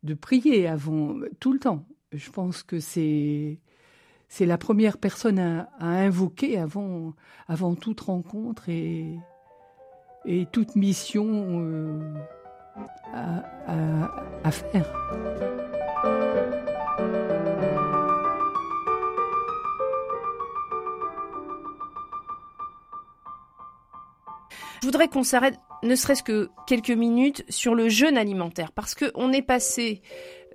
[0.02, 1.84] de prier, avant tout le temps.
[2.12, 3.58] Je pense que c'est
[4.40, 7.14] la première personne à, invoquer avant,
[7.48, 9.16] avant toute rencontre et,
[10.26, 12.14] et toute mission euh,
[13.12, 14.10] à,
[14.44, 14.92] à faire.
[24.90, 29.32] Voudrais qu'on s'arrête, ne serait-ce que quelques minutes, sur le jeûne alimentaire, parce que on
[29.32, 30.02] est passé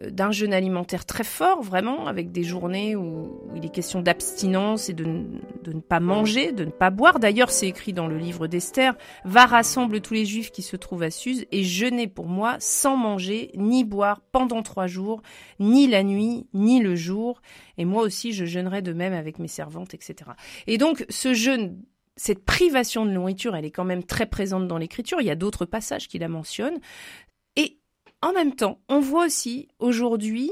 [0.02, 4.90] euh, d'un jeûne alimentaire très fort, vraiment, avec des journées où, il est question d'abstinence
[4.90, 7.20] et de, ne pas manger, de ne pas boire.
[7.20, 11.04] D'ailleurs, c'est écrit dans le livre d'Esther, va rassemble tous les juifs qui se trouvent
[11.04, 15.22] à Suse et jeûner pour moi sans manger ni boire pendant trois jours,
[15.62, 17.42] ni la nuit, ni le jour.
[17.78, 20.32] Et moi aussi, je jeûnerai de même avec mes servantes, etc.
[20.68, 21.78] Et donc, ce jeûne
[22.18, 25.20] cette privation de nourriture, elle est quand même très présente dans l'écriture.
[25.22, 26.80] Il y a d'autres passages qui la mentionnent.
[27.56, 27.78] Et
[28.22, 30.52] en même temps, on voit aussi aujourd'hui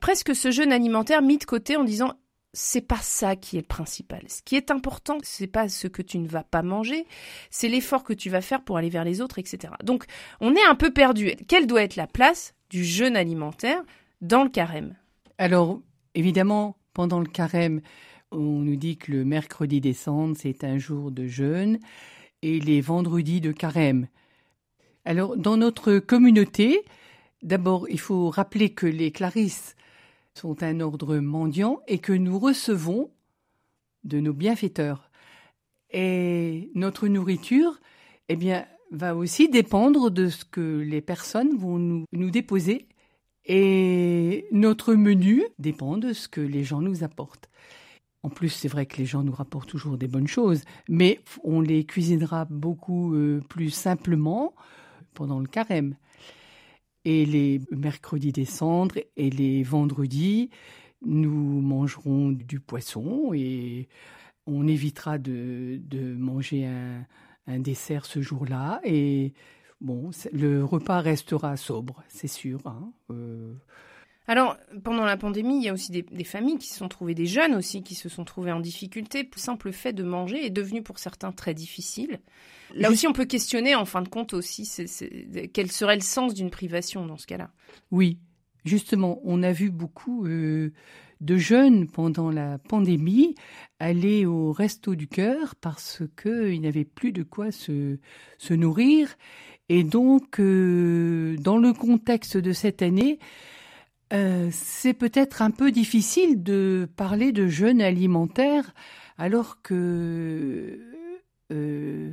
[0.00, 2.14] presque ce jeûne alimentaire mis de côté en disant
[2.52, 4.22] c'est pas ça qui est le principal.
[4.28, 7.06] Ce qui est important, c'est pas ce que tu ne vas pas manger,
[7.50, 9.72] c'est l'effort que tu vas faire pour aller vers les autres, etc.
[9.84, 10.04] Donc,
[10.40, 11.30] on est un peu perdu.
[11.46, 13.82] Quelle doit être la place du jeûne alimentaire
[14.20, 14.96] dans le carême?
[15.38, 15.80] Alors,
[16.14, 17.82] évidemment, pendant le carême,
[18.30, 21.78] on nous dit que le mercredi des cendres, c'est un jour de jeûne
[22.42, 24.08] et les vendredis de carême.
[25.04, 26.84] Alors, dans notre communauté,
[27.42, 29.74] d'abord, il faut rappeler que les clarisses
[30.34, 33.10] sont un ordre mendiant et que nous recevons
[34.04, 35.10] de nos bienfaiteurs.
[35.90, 37.80] Et notre nourriture,
[38.28, 42.86] eh bien, va aussi dépendre de ce que les personnes vont nous, nous déposer.
[43.44, 47.50] Et notre menu dépend de ce que les gens nous apportent.
[48.22, 51.60] En plus, c'est vrai que les gens nous rapportent toujours des bonnes choses, mais on
[51.60, 54.54] les cuisinera beaucoup euh, plus simplement
[55.14, 55.96] pendant le carême.
[57.06, 60.50] Et les mercredis des cendres et les vendredis,
[61.02, 63.88] nous mangerons du poisson et
[64.46, 65.80] on évitera de,
[66.18, 68.82] manger un, dessert ce jour-là.
[68.84, 69.32] Et
[69.80, 72.60] bon, le repas restera sobre, c'est sûr.
[72.66, 73.54] Hein, euh.
[74.26, 77.26] Alors, pendant la pandémie, il y a aussi des, familles qui se sont trouvées, des
[77.26, 79.22] jeunes aussi, qui se sont trouvés en difficulté.
[79.22, 82.20] Le simple fait de manger est devenu pour certains très difficile.
[82.74, 84.70] Là aussi, on peut questionner, en fin de compte aussi,
[85.52, 87.50] quel serait le sens d'une privation dans ce cas-là?
[87.90, 88.18] Oui,
[88.64, 90.72] justement, on a vu beaucoup euh,
[91.20, 93.34] de jeunes pendant la pandémie
[93.78, 97.98] aller au resto du cœur parce qu'ils n'avaient plus de quoi se,
[98.38, 99.08] se nourrir.
[99.68, 103.18] Et donc, euh, dans le contexte de cette année,
[104.12, 108.74] euh, c'est peut-être un peu difficile de parler de jeûne alimentaire
[109.18, 110.80] alors que
[111.52, 112.12] euh,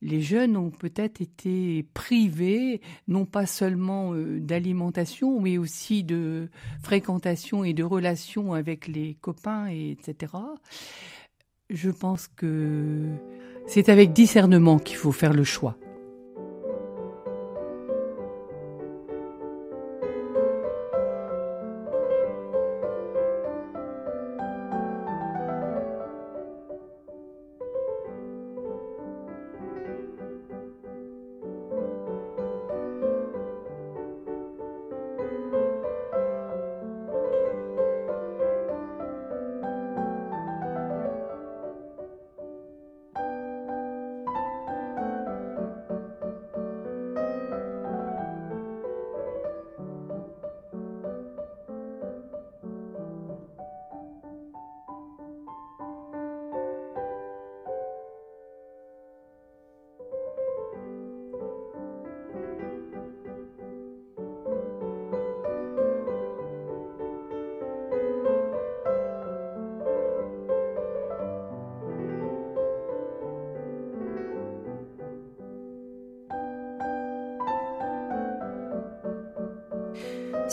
[0.00, 6.48] les jeunes ont peut-être été privés, non pas seulement euh, d'alimentation, mais aussi de
[6.82, 10.32] fréquentation et de relations avec les copains, etc.
[11.68, 13.04] Je pense que
[13.66, 15.76] c'est avec discernement qu'il faut faire le choix.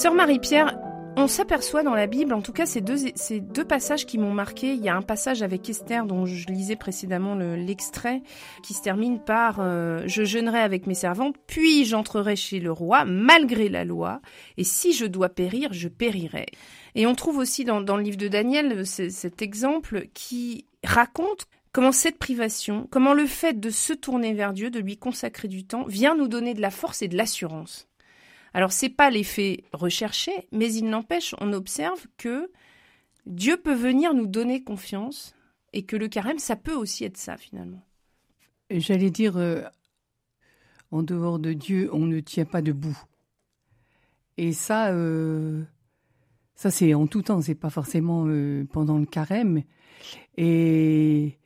[0.06, 0.78] Sœur Marie-Pierre,
[1.18, 4.76] on s'aperçoit dans la Bible, en tout cas ces deux, passages qui m'ont marqué.
[4.76, 8.22] Il y a un passage avec Esther dont je lisais précédemment l'extrait
[8.62, 13.04] qui se termine par euh, Je jeûnerai avec mes servantes, puis j'entrerai chez le roi
[13.04, 14.22] malgré la loi,
[14.58, 16.46] et si je dois périr, je périrai.
[16.94, 21.91] Et on trouve aussi dans, dans le livre de Daniel cet exemple qui raconte comment
[21.91, 25.86] cette privation, comment le fait de se tourner vers Dieu, de lui consacrer du temps,
[25.88, 27.88] vient nous donner de la force et de l'assurance.
[28.56, 32.50] Alors c'est pas l'effet recherché, mais il n'empêche, on observe que
[33.26, 35.36] Dieu peut venir nous donner confiance
[35.74, 37.82] et que le carême, ça peut aussi être ça finalement.
[38.70, 39.63] J'allais dire, euh,
[40.89, 42.98] en dehors de Dieu, on ne tient pas debout.
[44.38, 45.62] Et ça, euh,
[46.56, 49.63] ça c'est en tout temps, c'est pas forcément euh, pendant le carême.
[50.38, 51.38] Et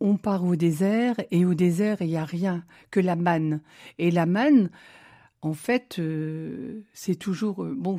[0.00, 3.62] on part au désert, et au désert, il n'y a rien que la manne.
[3.96, 4.68] Et la manne,
[5.44, 7.98] en fait, euh, c'est toujours euh, bon.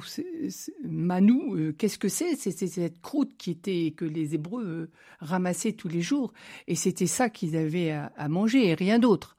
[0.85, 2.37] Manou, euh, qu'est-ce que c'est?
[2.37, 6.31] C'est cette croûte qui était que les Hébreux ramassaient tous les jours,
[6.67, 9.35] et c'était ça qu'ils avaient à, manger et rien d'autre.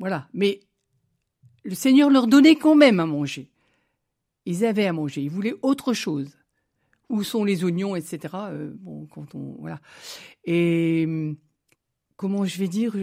[0.00, 0.26] Voilà.
[0.32, 0.60] Mais
[1.64, 3.50] le Seigneur leur donnait quand même à manger.
[4.46, 5.20] Ils avaient à manger.
[5.22, 6.38] Ils voulaient autre chose.
[7.10, 8.34] Où sont les oignons, etc.
[8.80, 9.80] bon, quand on voilà.
[10.46, 11.06] Et
[12.16, 12.96] comment je vais dire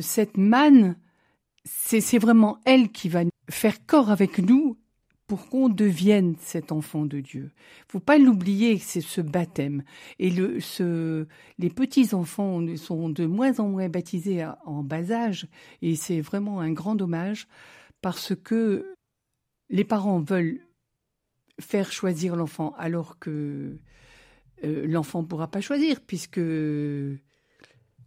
[0.00, 0.96] cette manne,
[1.64, 4.78] c'est vraiment elle qui va faire corps avec nous
[5.26, 7.50] pour qu'on devienne cet enfant de Dieu.
[7.88, 9.82] Faut pas l'oublier, c'est ce baptême.
[10.18, 10.30] Et
[10.60, 11.26] ce,
[11.58, 15.48] les petits enfants sont de moins en moins baptisés en bas âge,
[15.80, 17.48] et c'est vraiment un grand dommage
[18.02, 18.94] parce que
[19.70, 20.60] les parents veulent
[21.58, 23.78] faire choisir l'enfant alors que
[24.62, 26.40] euh, l'enfant ne pourra pas choisir puisque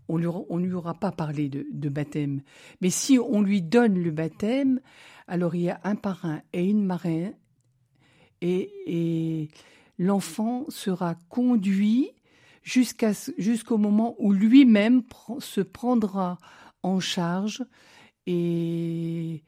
[0.07, 2.41] on ne lui aura pas parlé de, baptême.
[2.81, 4.79] Mais si on lui donne le baptême,
[5.27, 7.35] alors il y a un parrain et une marraine,
[8.41, 9.49] et,
[9.99, 12.11] l'enfant sera conduit
[12.61, 15.01] jusqu'à, jusqu'au moment où lui-même
[15.39, 16.37] se prendra
[16.83, 17.63] en charge
[18.27, 19.41] et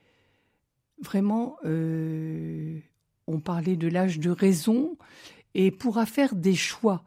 [1.01, 2.79] vraiment, euh,
[3.27, 4.97] on parlait de l'âge de raison
[5.53, 7.03] et pourra faire des choix,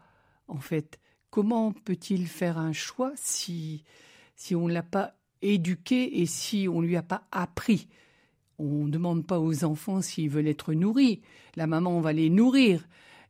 [0.48, 1.00] en fait.
[1.32, 3.84] Comment peut-il faire un choix si,
[4.50, 7.88] on ne l'a pas éduqué et si on ne lui a pas appris?
[8.58, 11.22] On ne demande pas aux enfants s'ils veulent être nourris.
[11.56, 12.86] La maman va les nourrir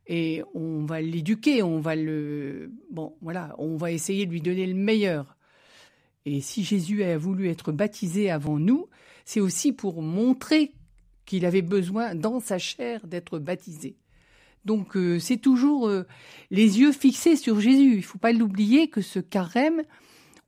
[0.09, 4.67] et on va l'éduquer, on va le bon voilà, on va essayer de lui donner
[4.67, 5.37] le meilleur.
[6.27, 8.89] Et si Jésus a voulu être baptisé avant nous,
[9.25, 10.73] c'est aussi pour montrer
[11.25, 13.95] qu'il avait besoin dans sa chair d'être baptisé.
[14.65, 16.07] Donc euh, c'est toujours euh,
[16.51, 17.93] les yeux fixés sur Jésus.
[17.93, 19.83] Il ne faut pas l'oublier que ce carême,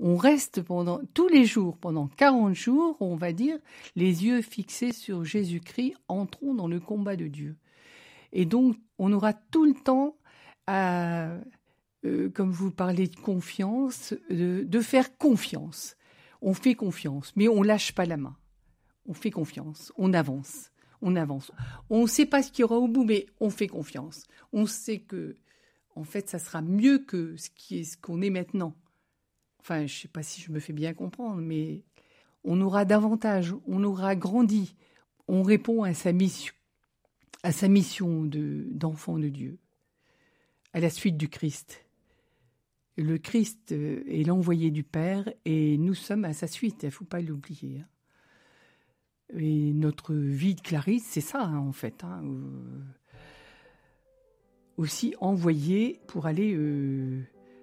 [0.00, 3.58] on reste pendant tous les jours, pendant 40 jours, on va dire,
[3.96, 7.56] les yeux fixés sur Jésus-Christ, entrons dans le combat de Dieu.
[8.32, 10.16] Et donc, on aura tout le temps
[10.70, 11.38] euh,
[12.34, 15.96] comme vous parlez de confiance, de, faire confiance.
[16.42, 18.36] On fait confiance, mais on lâche pas la main.
[19.06, 20.70] On fait confiance, on avance,
[21.04, 21.52] on avance.
[21.90, 24.26] On ne sait pas ce qu'il y aura au bout, mais on fait confiance.
[24.52, 25.36] On sait que,
[25.94, 28.74] en fait, ça sera mieux que ce qu'on est maintenant.
[29.60, 31.82] Enfin, je ne sais pas si je me fais bien comprendre, mais
[32.42, 34.74] on aura davantage, on aura grandi,
[35.28, 36.54] on répond à sa mission,
[37.42, 39.58] à sa mission de, d'enfant de Dieu,
[40.72, 41.84] à la suite du Christ.
[42.96, 47.04] Le Christ est l'envoyé du Père et nous sommes à sa suite, il ne faut
[47.04, 47.84] pas l'oublier.
[49.38, 52.04] Et notre vie de Clarisse, c'est ça hein, en fait.
[52.04, 52.22] Hein,
[54.76, 57.22] aussi envoyé pour aller euh,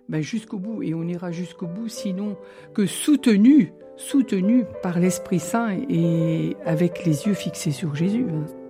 [0.09, 2.37] ben, jusqu'au bout, et on ira jusqu'au bout, sinon
[2.73, 8.25] que soutenu, soutenu par l'Esprit Saint et avec les yeux fixés sur Jésus.
[8.29, 8.60] Hein.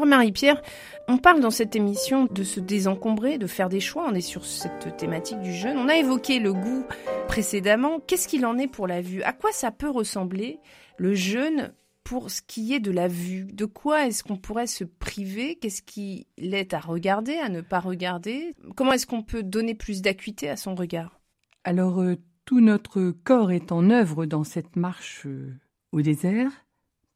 [0.00, 0.62] Sœur Marie-Pierre,
[1.08, 4.06] on parle dans cette émission de se désencombrer, de faire des choix.
[4.08, 5.76] On est sur cette thématique du jeûne.
[5.76, 6.86] On a évoqué le goût
[7.28, 8.00] précédemment.
[8.00, 9.22] Qu'est-ce qu'il en est pour la vue?
[9.24, 10.58] À quoi ça peut ressembler
[10.96, 13.52] le jeûne pour ce qui est de la vue?
[13.52, 15.56] De quoi est-ce qu'on pourrait se priver?
[15.56, 18.54] Qu'est-ce qui l'est à regarder, à ne pas regarder?
[18.76, 21.20] Comment est-ce qu'on peut donner plus d'acuité à son regard?
[21.62, 25.52] Alors, euh, tout notre corps est en œuvre dans cette marche euh,
[25.92, 26.50] au désert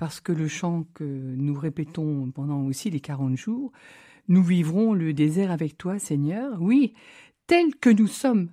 [0.05, 3.73] parce que le chant que nous répétons pendant aussi les quarante jours,
[4.29, 6.93] nous vivrons le désert avec toi, Seigneur, oui,
[7.47, 8.51] tel que nous sommes,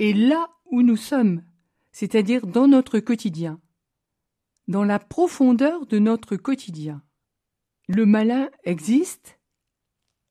[0.00, 1.44] et là où nous sommes,
[1.92, 3.60] c'est-à-dire dans notre quotidien,
[4.66, 7.00] dans la profondeur de notre quotidien.
[7.86, 9.38] Le malin existe,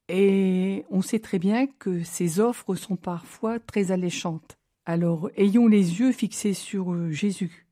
[0.10, 4.58] et on sait très bien que ses offres sont parfois très alléchantes.
[4.86, 7.69] Alors ayons les yeux fixés sur Jésus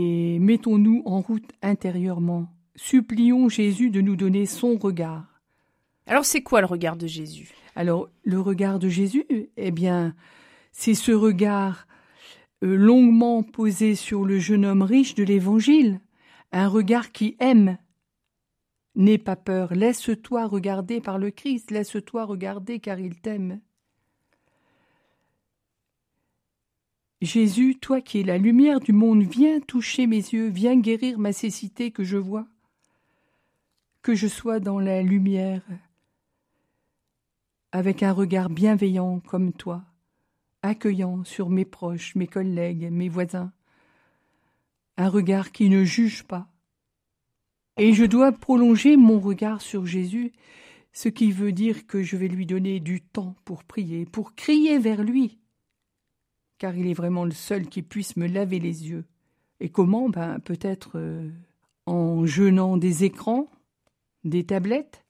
[0.00, 2.46] et mettons-nous en route intérieurement.
[2.76, 5.42] Supplions Jésus de nous donner son regard.
[6.06, 7.52] Alors c'est quoi le regard de Jésus?
[7.74, 9.24] Alors le regard de Jésus,
[9.56, 10.14] eh bien,
[10.70, 11.88] c'est ce regard
[12.62, 16.00] euh, longuement posé sur le jeune homme riche de l'Évangile,
[16.52, 17.76] un regard qui aime.
[18.94, 23.58] N'aie pas peur, laisse-toi regarder par le Christ, laisse-toi regarder car il t'aime.
[27.20, 31.32] Jésus, toi qui es la lumière du monde, viens toucher mes yeux, viens guérir ma
[31.32, 32.46] cécité que je vois.
[34.02, 35.62] Que je sois dans la lumière,
[37.72, 39.84] avec un regard bienveillant comme toi,
[40.62, 43.52] accueillant sur mes proches, mes collègues, mes voisins,
[44.96, 46.46] un regard qui ne juge pas.
[47.78, 50.32] Et je dois prolonger mon regard sur Jésus,
[50.92, 54.78] ce qui veut dire que je vais lui donner du temps pour prier, pour crier
[54.78, 55.38] vers lui,
[56.58, 59.04] car il est vraiment le seul qui puisse me laver les yeux.
[59.60, 60.08] Et comment?
[60.08, 61.30] Ben peut-être euh,
[61.86, 63.48] en jeûnant des écrans,
[64.24, 65.04] des tablettes,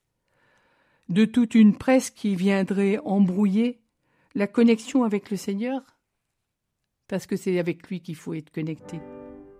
[1.09, 3.81] de toute une presse qui viendrait embrouiller
[4.35, 5.81] la connexion avec le Seigneur,
[7.07, 8.99] parce que c'est avec lui qu'il faut être connecté.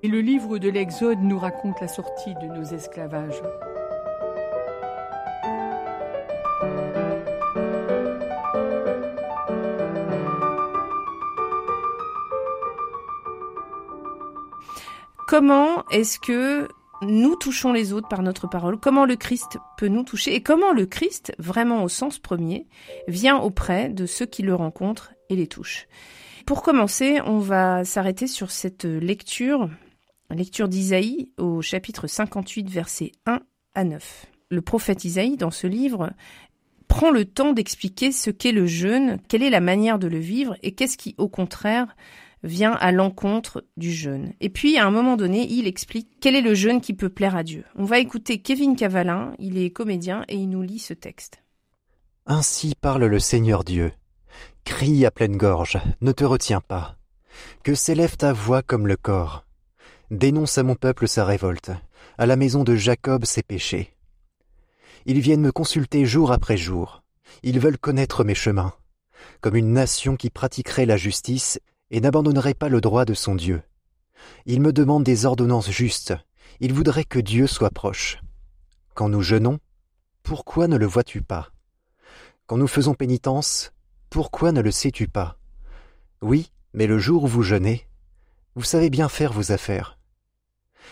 [0.03, 3.41] Et le livre de l'Exode nous raconte la sortie de nos esclavages.
[15.29, 16.67] Comment est-ce que
[17.03, 18.79] nous touchons les autres par notre parole?
[18.79, 20.33] Comment le Christ peut nous toucher?
[20.33, 22.65] Et comment le Christ, vraiment au sens premier,
[23.07, 25.87] vient auprès de ceux qui le rencontrent et les touchent?
[26.47, 29.69] Pour commencer, on va s'arrêter sur cette lecture,
[30.31, 33.39] lecture d'Isaïe au chapitre 58, versets 1
[33.75, 34.25] à 9.
[34.49, 36.09] Le prophète Isaïe, dans ce livre,
[36.87, 40.57] prend le temps d'expliquer ce qu'est le jeûne, quelle est la manière de le vivre
[40.63, 41.95] et qu'est-ce qui, au contraire,
[42.43, 44.33] vient à l'encontre du jeûne.
[44.39, 47.35] Et puis, à un moment donné, il explique quel est le jeûne qui peut plaire
[47.35, 47.63] à Dieu.
[47.75, 51.43] On va écouter Kevin Cavalin, il est comédien et il nous lit ce texte.
[52.25, 53.91] Ainsi parle le Seigneur Dieu.
[54.63, 56.95] Crie à pleine gorge, ne te retiens pas.
[57.63, 59.45] Que s'élève ta voix comme le corps?
[60.11, 61.71] Dénonce à mon peuple sa révolte,
[62.17, 63.95] à la maison de Jacob ses péchés.
[65.05, 67.03] Ils viennent me consulter jour après jour.
[67.43, 68.73] Ils veulent connaître mes chemins,
[69.41, 71.59] comme une nation qui pratiquerait la justice
[71.91, 73.61] et n'abandonnerait pas le droit de son Dieu.
[74.45, 76.13] Ils me demandent des ordonnances justes.
[76.59, 78.19] Ils voudraient que Dieu soit proche.
[78.93, 79.59] Quand nous jeûnons,
[80.23, 81.49] pourquoi ne le vois-tu pas?
[82.47, 83.71] Quand nous faisons pénitence,
[84.09, 85.37] pourquoi ne le sais-tu pas?
[86.21, 87.87] Oui, mais le jour où vous jeûnez,
[88.55, 89.97] vous savez bien faire vos affaires.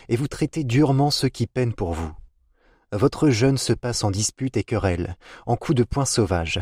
[0.10, 2.14] Et vous traitez durement ceux qui peinent pour vous.
[2.91, 6.62] Votre jeûne se passe en disputes et querelles, en coups de poing sauvages.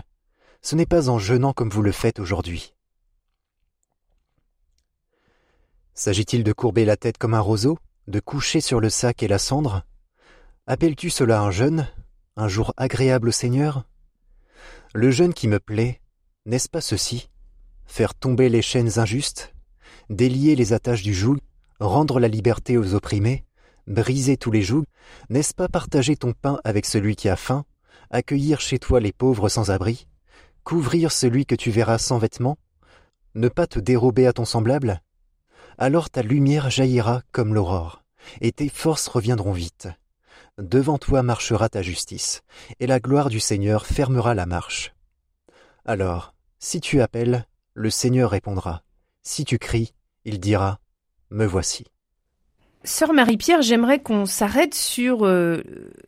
[0.61, 2.74] Ce n'est pas en jeûnant comme vous le faites aujourd'hui.
[5.97, 9.39] S'agit-il de courber la tête comme un roseau, de coucher sur le sac et la
[9.39, 9.83] cendre?
[10.67, 11.87] Appelles-tu cela un jeûne,
[12.35, 13.85] un jour agréable au Seigneur?
[14.93, 16.01] Le jeûne qui me plaît,
[16.45, 17.29] n'est-ce pas ceci?
[17.85, 19.53] Faire tomber les chaînes injustes,
[20.09, 21.37] délier les attaches du joug,
[21.79, 23.45] rendre la liberté aux opprimés,
[23.87, 24.85] briser tous les jougs,
[25.29, 27.63] n'est-ce pas partager ton pain avec celui qui a faim,
[28.09, 30.07] accueillir chez toi les pauvres sans abri,
[30.65, 32.57] couvrir celui que tu verras sans vêtements,
[33.33, 35.01] ne pas te dérober à ton semblable?
[35.77, 38.03] Alors ta lumière jaillira comme l'aurore,
[38.41, 39.89] et tes forces reviendront vite.
[40.57, 42.41] Devant toi marchera ta justice,
[42.79, 44.93] et la gloire du Seigneur fermera la marche.
[45.83, 48.83] Alors, si tu appelles, le Seigneur répondra.
[49.21, 50.79] Si tu cries, il dira
[51.29, 51.85] Me voici.
[52.85, 55.61] Sœur Marie-Pierre, j'aimerais qu'on s'arrête sur euh,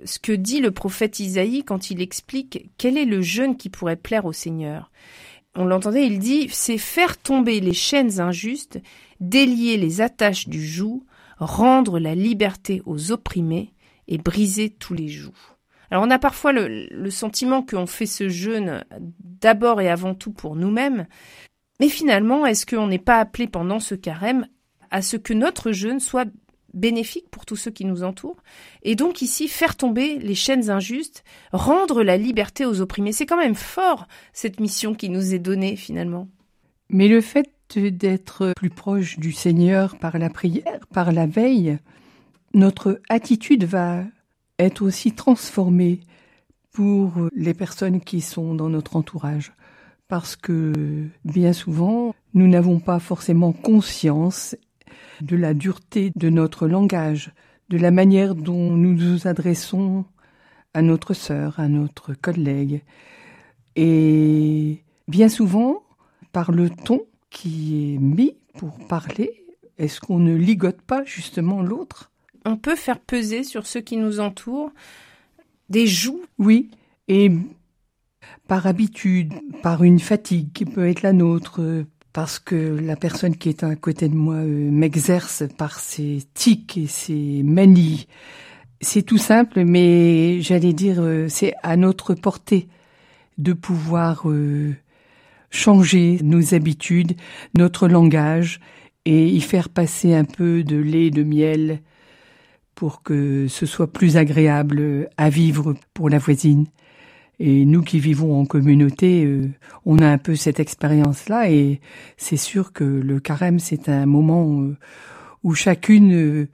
[0.05, 3.95] ce que dit le prophète Isaïe quand il explique quel est le jeûne qui pourrait
[3.95, 4.91] plaire au Seigneur.
[5.55, 8.79] On l'entendait, il dit c'est faire tomber les chaînes injustes,
[9.19, 11.03] délier les attaches du joug,
[11.37, 13.73] rendre la liberté aux opprimés
[14.07, 15.33] et briser tous les jougs.
[15.89, 18.83] Alors on a parfois le, sentiment qu'on fait ce jeûne
[19.19, 21.07] d'abord et avant tout pour nous-mêmes,
[21.79, 24.47] mais finalement, est-ce qu'on n'est pas appelé pendant ce carême
[24.89, 26.27] à ce que notre jeûne soit
[26.73, 28.41] bénéfique pour tous ceux qui nous entourent,
[28.83, 33.13] et donc ici faire tomber les chaînes injustes, rendre la liberté aux opprimés?
[33.13, 36.27] C'est quand même fort cette mission qui nous est donnée finalement.
[36.89, 41.77] Mais le fait d'être plus proche du Seigneur par la prière, par la veille,
[42.53, 44.03] notre attitude va
[44.59, 45.99] être aussi transformée
[46.71, 49.53] pour les personnes qui sont dans notre entourage.
[50.07, 54.55] Parce que bien souvent, nous n'avons pas forcément conscience
[55.21, 57.31] de la dureté de notre langage,
[57.69, 60.05] de la manière dont nous nous adressons
[60.73, 62.83] à notre sœur, à notre collègue.
[63.75, 65.83] Et bien souvent,
[66.31, 69.45] par le ton qui est mis pour parler,
[69.77, 72.11] est-ce qu'on ne ligote pas justement l'autre?
[72.45, 74.71] On peut faire peser sur ceux qui nous entourent
[75.69, 76.21] des joues.
[76.37, 76.69] Oui,
[77.07, 77.31] et
[78.47, 81.85] par habitude, par une fatigue qui peut être la nôtre,
[82.17, 86.75] parce que la personne qui est à côté de moi euh, m'exerce par ses tics
[86.75, 88.07] et ses manies.
[88.81, 92.69] C'est tout simple, mais j'allais dire, euh, c'est à notre portée
[93.37, 94.75] de pouvoir euh,
[95.49, 97.13] changer nos habitudes,
[97.57, 98.59] notre langage,
[99.05, 101.81] et y faire passer un peu de lait, de miel,
[102.75, 106.65] pour que ce soit plus agréable à vivre pour la voisine.
[107.39, 109.49] Et nous qui vivons en communauté, euh,
[109.85, 111.81] on a un peu cette expérience-là et
[112.17, 114.75] c'est sûr que le carême, c'est un moment euh,
[115.43, 116.47] où chacune euh,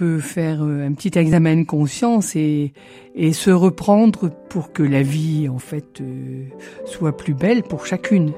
[0.00, 2.72] peut faire un petit examen conscience et,
[3.14, 6.02] et se reprendre pour que la vie, en fait,
[6.86, 8.32] soit plus belle pour chacune.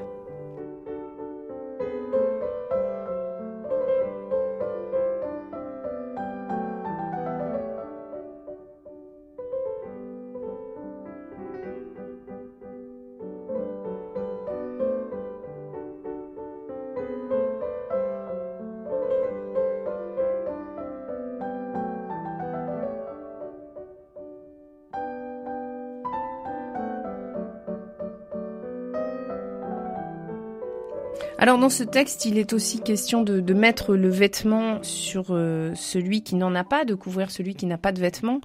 [31.43, 36.23] Alors dans ce texte, il est aussi question de, mettre le vêtement sur euh, celui
[36.23, 38.39] qui n'en a pas, de couvrir celui qui n'a pas de vêtement.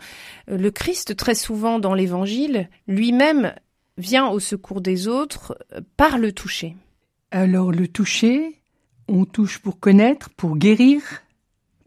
[0.50, 3.54] Euh, le Christ, très souvent dans l'Évangile, lui-même
[3.98, 6.74] vient au secours des autres euh, par le toucher.
[7.30, 8.56] Alors le toucher,
[9.06, 11.02] on touche pour connaître, pour guérir,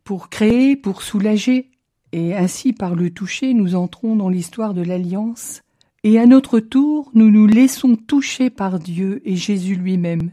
[0.05, 1.71] pour créer, pour soulager.
[2.13, 5.61] Et ainsi, par le toucher, nous entrons dans l'histoire de l'Alliance.
[6.05, 10.31] Et à notre tour, nous nous laissons toucher par Dieu et Jésus lui-même.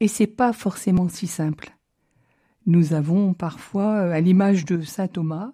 [0.00, 1.76] Et c'est pas forcément si simple.
[2.66, 5.52] Nous avons parfois, à l'image de saint Thomas,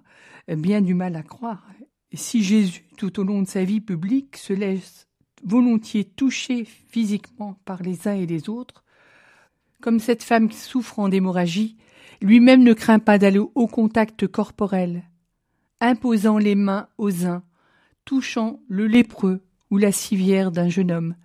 [0.49, 1.67] bien du mal à croire.
[2.15, 5.09] Si Jésus, tout au long de sa vie publique, se laisse
[5.45, 8.85] volontiers toucher physiquement par les uns et les autres,
[9.81, 11.77] comme cette femme qui souffre en d'hémorragie,
[12.21, 15.03] Lui-même ne craint pas d'aller au contact corporel,
[15.81, 17.43] imposant les mains aux uns,
[18.05, 19.41] touchant le lépreux
[19.71, 21.17] ou la civière d'un jeune homme.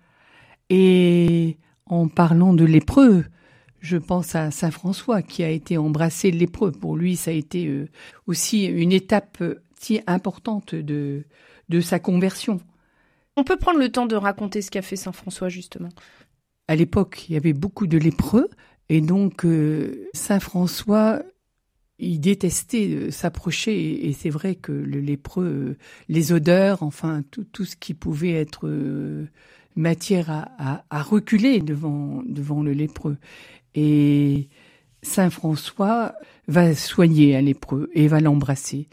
[0.70, 1.56] Et
[1.88, 3.24] en parlant de lépreux,
[3.80, 6.72] je pense à Saint François qui a été embrassé lépreux.
[6.72, 7.88] Pour lui, ça a été euh,
[8.26, 11.24] aussi une étape euh, si importante de,
[11.68, 12.60] de sa conversion.
[13.36, 15.90] On peut prendre le temps de raconter ce qu'a fait Saint François justement.
[16.66, 18.48] À l'époque, il y avait beaucoup de lépreux
[18.88, 21.22] et donc euh, Saint François,
[22.00, 25.76] il détestait s'approcher et c'est vrai que le lépreux,
[26.08, 28.68] les odeurs, enfin tout, tout ce qui pouvait être
[29.78, 33.16] matière à, reculer devant, devant le lépreux.
[33.74, 34.48] Et
[35.02, 36.14] Saint François
[36.48, 38.88] va soigner un lépreux et va l'embrasser.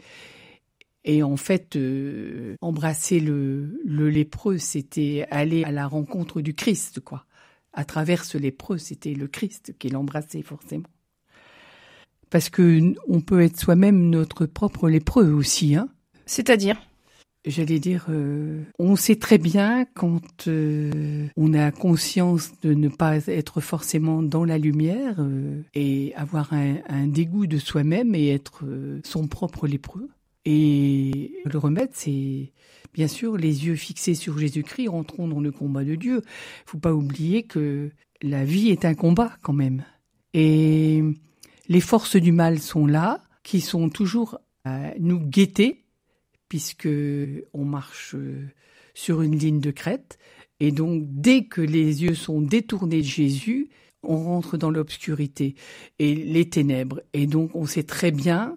[1.04, 7.00] Et en fait, euh, embrasser le, le lépreux, c'était aller à la rencontre du Christ,
[7.00, 7.26] quoi.
[7.72, 10.88] À travers ce lépreux, c'était le Christ qui l'embrassait forcément.
[12.30, 15.88] Parce que on peut être soi-même notre propre lépreux aussi, hein.
[16.24, 16.76] C'est-à-dire?
[17.46, 23.28] J'allais dire, euh, on sait très bien quand euh, on a conscience de ne pas
[23.28, 28.64] être forcément dans la lumière euh, et avoir un, dégoût de soi-même et être
[29.04, 30.08] son propre lépreux.
[30.44, 32.52] Et le remède, c'est
[32.92, 36.22] bien sûr les yeux fixés sur Jésus-Christ, rentrons dans le combat de Dieu.
[36.64, 37.90] Faut pas oublier que
[38.22, 39.84] la vie est un combat quand même.
[40.34, 41.00] Et
[41.68, 45.85] les forces du mal sont là, qui sont toujours à nous guetter
[46.56, 46.88] puisque
[47.52, 48.48] on marche euh,
[48.94, 50.18] sur une ligne de crête.
[50.58, 53.68] Et donc, dès que les yeux sont détournés de Jésus,
[54.02, 55.54] on rentre dans l'obscurité
[55.98, 57.02] et les ténèbres.
[57.12, 58.54] Et donc, on sait très bien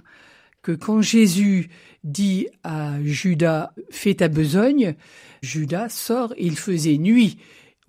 [0.61, 1.71] que quand Jésus
[2.05, 4.95] dit à Judas, fais ta besogne,
[5.41, 7.37] Judas sort, il faisait nuit.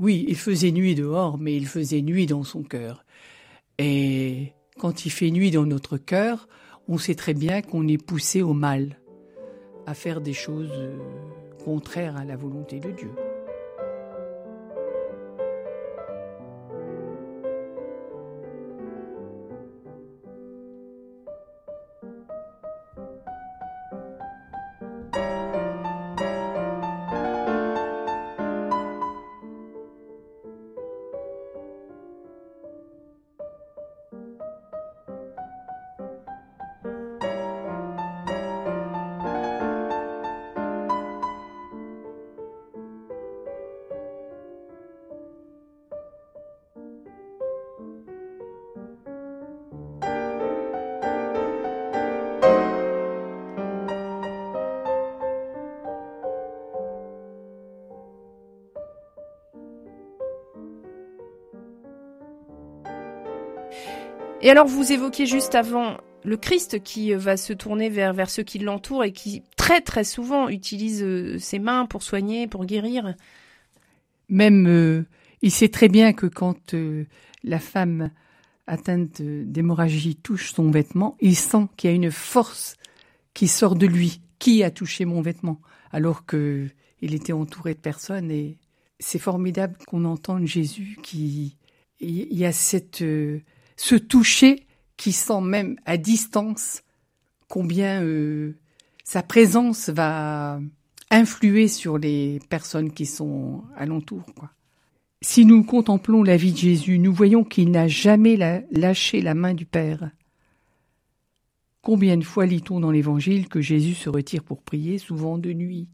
[0.00, 3.04] Oui, il faisait nuit dehors, mais il faisait nuit dans son cœur.
[3.78, 6.48] Et quand il fait nuit dans notre cœur,
[6.88, 8.99] on sait très bien qu'on est poussé au mal
[9.86, 10.96] à faire des choses euh,
[11.64, 13.10] contraires à la volonté de Dieu.
[64.42, 68.42] Et alors, vous évoquiez juste avant le Christ qui va se tourner vers, vers ceux
[68.42, 73.14] qui l'entourent et qui très très souvent utilise euh, ses mains pour soigner, pour guérir.
[74.30, 75.04] Même, euh,
[75.42, 77.04] il sait très bien que quand euh,
[77.44, 78.10] la femme
[78.66, 82.76] atteinte d'hémorragie touche son vêtement, il sent qu'il y a une force
[83.34, 84.20] qui sort de lui.
[84.38, 85.60] Qui a touché mon vêtement
[85.92, 86.66] Alors que
[87.02, 88.56] il était entouré de personnes et
[88.98, 91.58] c'est formidable qu'on entende Jésus qui
[92.00, 93.04] il y a cette
[93.80, 94.66] ce toucher
[94.98, 96.82] qui sent même à distance
[97.48, 98.58] combien euh,
[99.04, 100.60] sa présence va
[101.10, 104.22] influer sur les personnes qui sont alentour.
[104.36, 104.50] Quoi.
[105.22, 108.36] Si nous contemplons la vie de Jésus, nous voyons qu'il n'a jamais
[108.70, 110.10] lâché la main du Père.
[111.80, 115.88] Combien de fois lit-on dans l'Évangile que Jésus se retire pour prier, souvent de nuit?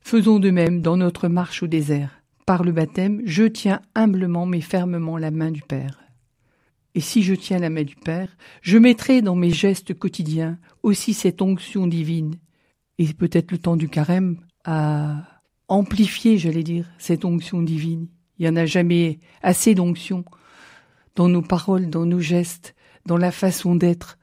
[0.00, 2.22] Faisons de même dans notre marche au désert.
[2.46, 6.00] Par le baptême, je tiens humblement mais fermement la main du Père.
[6.94, 11.14] Et si je tiens la main du Père, je mettrai dans mes gestes quotidiens aussi
[11.14, 12.34] cette onction divine.
[12.98, 18.08] Et peut-être le temps du carême a amplifié, j'allais dire, cette onction divine.
[18.38, 20.24] Il n'y en a jamais assez d'onction
[21.14, 22.74] dans nos paroles, dans nos gestes,
[23.06, 24.18] dans la façon d'être.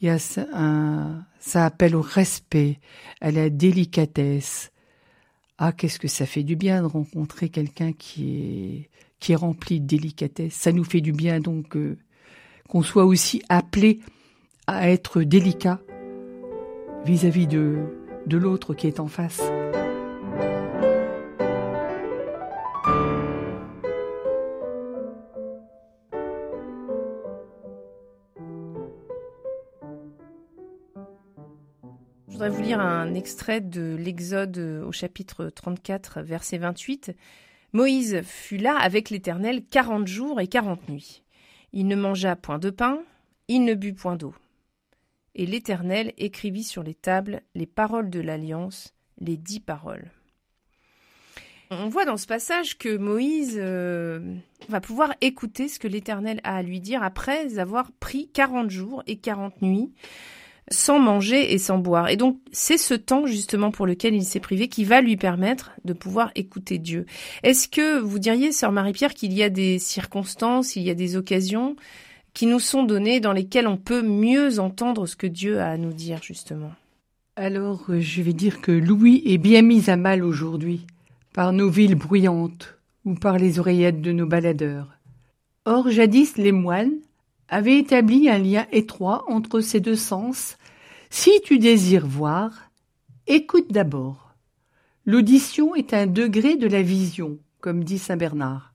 [0.00, 2.78] Il y a ça appelle au respect,
[3.20, 4.70] à la délicatesse.
[5.58, 8.90] Ah, qu'est-ce que ça fait du bien de rencontrer quelqu'un qui est
[9.24, 10.52] qui est rempli de délicatesse.
[10.52, 11.96] Ça nous fait du bien donc euh,
[12.68, 14.00] qu'on soit aussi appelé
[14.66, 15.80] à être délicat
[17.06, 17.78] vis-à-vis de,
[18.26, 19.40] de l'autre qui est en face.
[32.28, 37.16] Je voudrais vous lire un extrait de l'Exode au chapitre 34, verset 28.
[37.74, 41.24] Moïse fut là avec l'Éternel quarante jours et quarante nuits.
[41.72, 43.00] Il ne mangea point de pain,
[43.48, 44.32] il ne but point d'eau.
[45.34, 50.12] Et l'Éternel écrivit sur les tables les paroles de l'alliance, les dix paroles.
[51.70, 54.20] On voit dans ce passage que Moïse euh,
[54.68, 59.02] va pouvoir écouter ce que l'Éternel a à lui dire après avoir pris 40 jours
[59.08, 59.92] et 40 nuits
[60.70, 62.08] sans manger et sans boire.
[62.08, 65.72] Et donc c'est ce temps justement pour lequel il s'est privé qui va lui permettre
[65.84, 67.06] de pouvoir écouter Dieu.
[67.42, 71.16] Est-ce que vous diriez, sœur Marie-Pierre, qu'il y a des circonstances, il y a des
[71.16, 71.76] occasions
[72.32, 75.76] qui nous sont données dans lesquelles on peut mieux entendre ce que Dieu a à
[75.76, 76.72] nous dire justement?
[77.36, 80.86] Alors je vais dire que Louis est bien mis à mal aujourd'hui
[81.32, 84.88] par nos villes bruyantes ou par les oreillettes de nos baladeurs.
[85.66, 86.98] Or jadis les moines
[87.48, 90.56] avaient établi un lien étroit entre ces deux sens.
[91.10, 92.70] Si tu désires voir,
[93.26, 94.34] écoute d'abord.
[95.06, 98.72] L'audition est un degré de la vision, comme dit saint Bernard.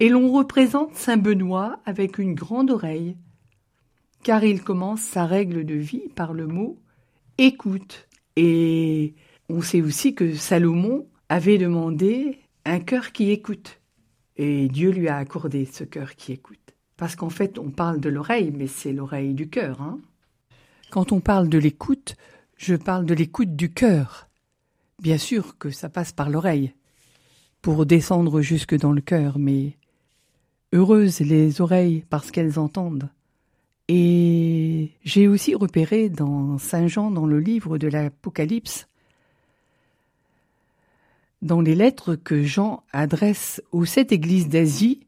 [0.00, 3.16] Et l'on représente saint Benoît avec une grande oreille,
[4.22, 6.78] car il commence sa règle de vie par le mot
[7.38, 8.08] écoute.
[8.36, 9.14] Et
[9.48, 13.80] on sait aussi que Salomon avait demandé un cœur qui écoute.
[14.36, 16.73] Et Dieu lui a accordé ce cœur qui écoute.
[16.96, 19.82] Parce qu'en fait, on parle de l'oreille, mais c'est l'oreille du cœur.
[19.82, 19.98] Hein
[20.90, 22.16] Quand on parle de l'écoute,
[22.56, 24.28] je parle de l'écoute du cœur.
[25.00, 26.72] Bien sûr que ça passe par l'oreille,
[27.62, 29.76] pour descendre jusque dans le cœur, mais
[30.72, 33.10] heureuses les oreilles parce qu'elles entendent.
[33.88, 38.88] Et j'ai aussi repéré dans Saint Jean, dans le livre de l'Apocalypse,
[41.42, 45.03] dans les lettres que Jean adresse aux sept églises d'Asie,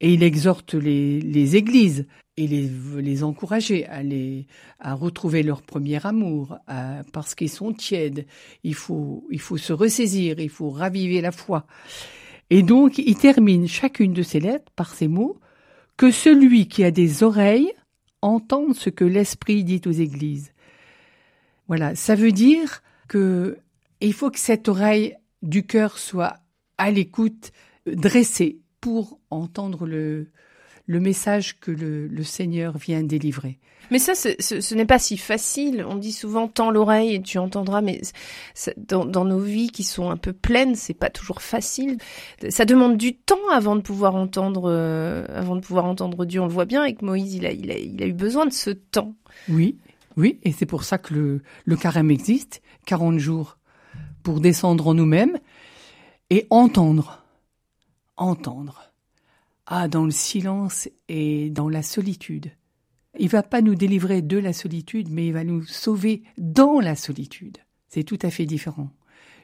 [0.00, 2.70] et il exhorte les, églises et les,
[3.00, 4.46] les encourager à, les,
[4.78, 6.58] à retrouver leur premier amour,
[7.12, 8.26] parce qu'ils sont tièdes.
[8.62, 11.66] Il faut, il faut se ressaisir, il faut raviver la foi.
[12.50, 15.38] Et donc, il termine chacune de ces lettres par ces mots
[15.96, 17.72] que celui qui a des oreilles
[18.22, 20.52] entende ce que l'Esprit dit aux églises.
[21.68, 23.58] Voilà, ça veut dire que
[24.00, 26.36] il faut que cette oreille du cœur soit
[26.76, 27.50] à l'écoute,
[27.86, 30.30] dressée pour entendre le,
[30.86, 33.58] le message que le, Seigneur vient délivrer.
[33.90, 35.84] Mais ça, ce, n'est pas si facile.
[35.88, 38.00] On dit souvent tends l'oreille et tu entendras, mais
[38.76, 41.98] dans, nos vies qui sont un peu pleines, c'est pas toujours facile.
[42.48, 46.40] Ça demande du temps avant de pouvoir entendre, euh, avant de pouvoir entendre Dieu.
[46.40, 48.52] On le voit bien avec Moïse, il a, il a, il a eu besoin de
[48.52, 49.16] ce temps.
[49.48, 49.78] Oui,
[50.16, 53.58] oui, et c'est pour ça que le, le carême existe, 40 jours
[54.22, 55.38] pour descendre en nous-mêmes
[56.30, 57.25] et entendre,
[58.16, 58.92] entendre.
[59.66, 62.52] Ah, dans le silence et dans la solitude.
[63.18, 66.94] Il va pas nous délivrer de la solitude, mais il va nous sauver dans la
[66.94, 67.58] solitude.
[67.88, 68.90] C'est tout à fait différent.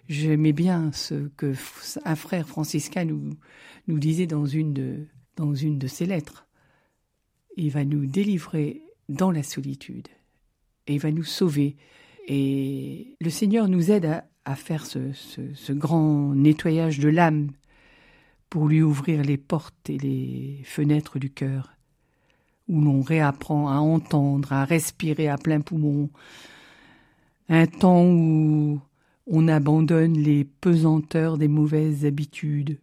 [0.09, 1.55] J'aimais bien ce que
[2.05, 5.07] un frère franciscain nous, disait dans une, de,
[5.37, 6.47] dans une de ses lettres.
[7.57, 10.09] Il va nous délivrer dans la solitude
[10.87, 11.77] et il va nous sauver.
[12.29, 17.51] Et le Seigneur nous aide à faire ce, grand nettoyage de l'âme
[18.53, 21.71] pour lui ouvrir les portes et les fenêtres du cœur,
[22.69, 26.11] où l'on réapprend à entendre, à respirer à plein poumon,
[27.49, 28.79] un temps où
[29.27, 32.79] on abandonne les pesanteurs des mauvaises habitudes,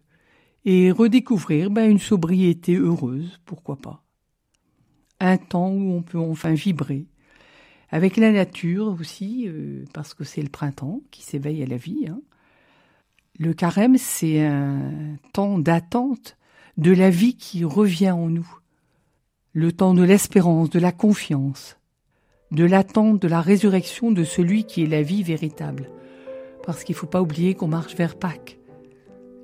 [0.64, 4.02] et redécouvrir ben, une sobriété heureuse, pourquoi pas.
[5.20, 7.06] Un temps où on peut enfin vibrer,
[7.90, 12.08] avec la nature aussi, euh, parce que c'est le printemps qui s'éveille à la vie.
[12.08, 12.22] Hein.
[13.42, 16.36] Le carême, c'est un temps d'attente
[16.76, 18.46] de la vie qui revient en nous,
[19.54, 21.78] le temps de l'espérance, de la confiance,
[22.50, 25.88] de l'attente de la résurrection de celui qui est la vie véritable.
[26.66, 28.58] Parce qu'il ne faut pas oublier qu'on marche vers Pâques,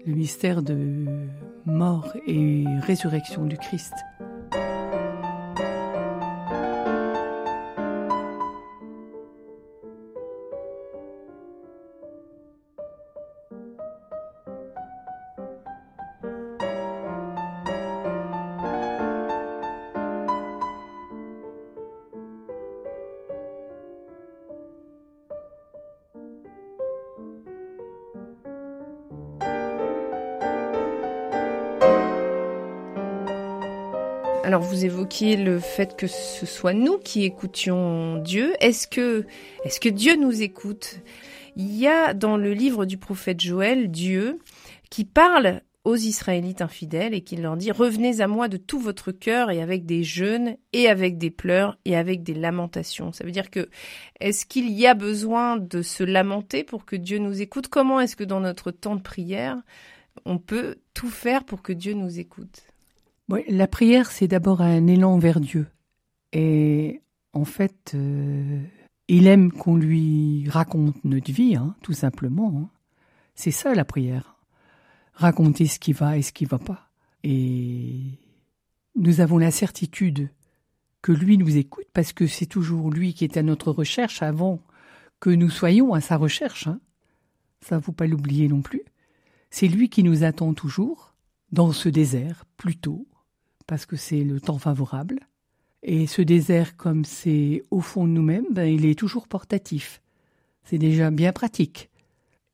[0.05, 1.07] le mystère de
[1.65, 3.95] mort et résurrection du Christ.
[34.47, 38.55] Alors vous évoquiez le fait que ce soit nous qui écoutions Dieu.
[38.61, 39.27] Est-ce que,
[39.65, 41.01] est-ce que Dieu nous écoute?
[41.57, 44.39] Il y a dans le livre du prophète Joël Dieu
[44.89, 49.11] qui parle aux Israélites infidèles et qui leur dit Revenez à moi de tout votre
[49.11, 53.11] cœur et avec des jeûnes et avec des pleurs et avec des lamentations.
[53.11, 53.69] Ça veut dire que
[54.21, 57.67] est-ce qu'il y a besoin de se lamenter pour que Dieu nous écoute?
[57.67, 59.57] Comment est-ce que dans notre temps de prière,
[60.25, 62.66] on peut tout faire pour que Dieu nous écoute?
[63.29, 65.67] La prière, c'est d'abord un élan vers Dieu.
[66.33, 67.03] Et
[67.33, 68.63] en fait, euh,
[69.09, 72.53] il aime qu'on lui raconte notre vie, hein, tout simplement.
[72.57, 72.71] Hein.
[73.35, 74.37] C'est ça la prière.
[75.15, 76.91] Raconter ce qui va et ce qui va pas.
[77.25, 78.19] Et
[78.95, 80.31] nous avons la certitude
[81.03, 84.61] que lui nous écoute parce que c'est toujours lui qui est à notre recherche avant
[85.21, 86.67] que nous soyons à sa recherche.
[86.67, 86.81] Hein.
[87.61, 88.83] Ça, faut pas l'oublier non plus.
[89.51, 91.15] C'est lui qui nous attend toujours
[91.53, 93.07] dans ce désert, plutôt,
[93.67, 95.21] parce que c'est le temps favorable.
[95.83, 100.03] Et ce désert, comme c'est au fond de nous-mêmes, ben, il est toujours portatif.
[100.65, 101.91] C'est déjà bien pratique.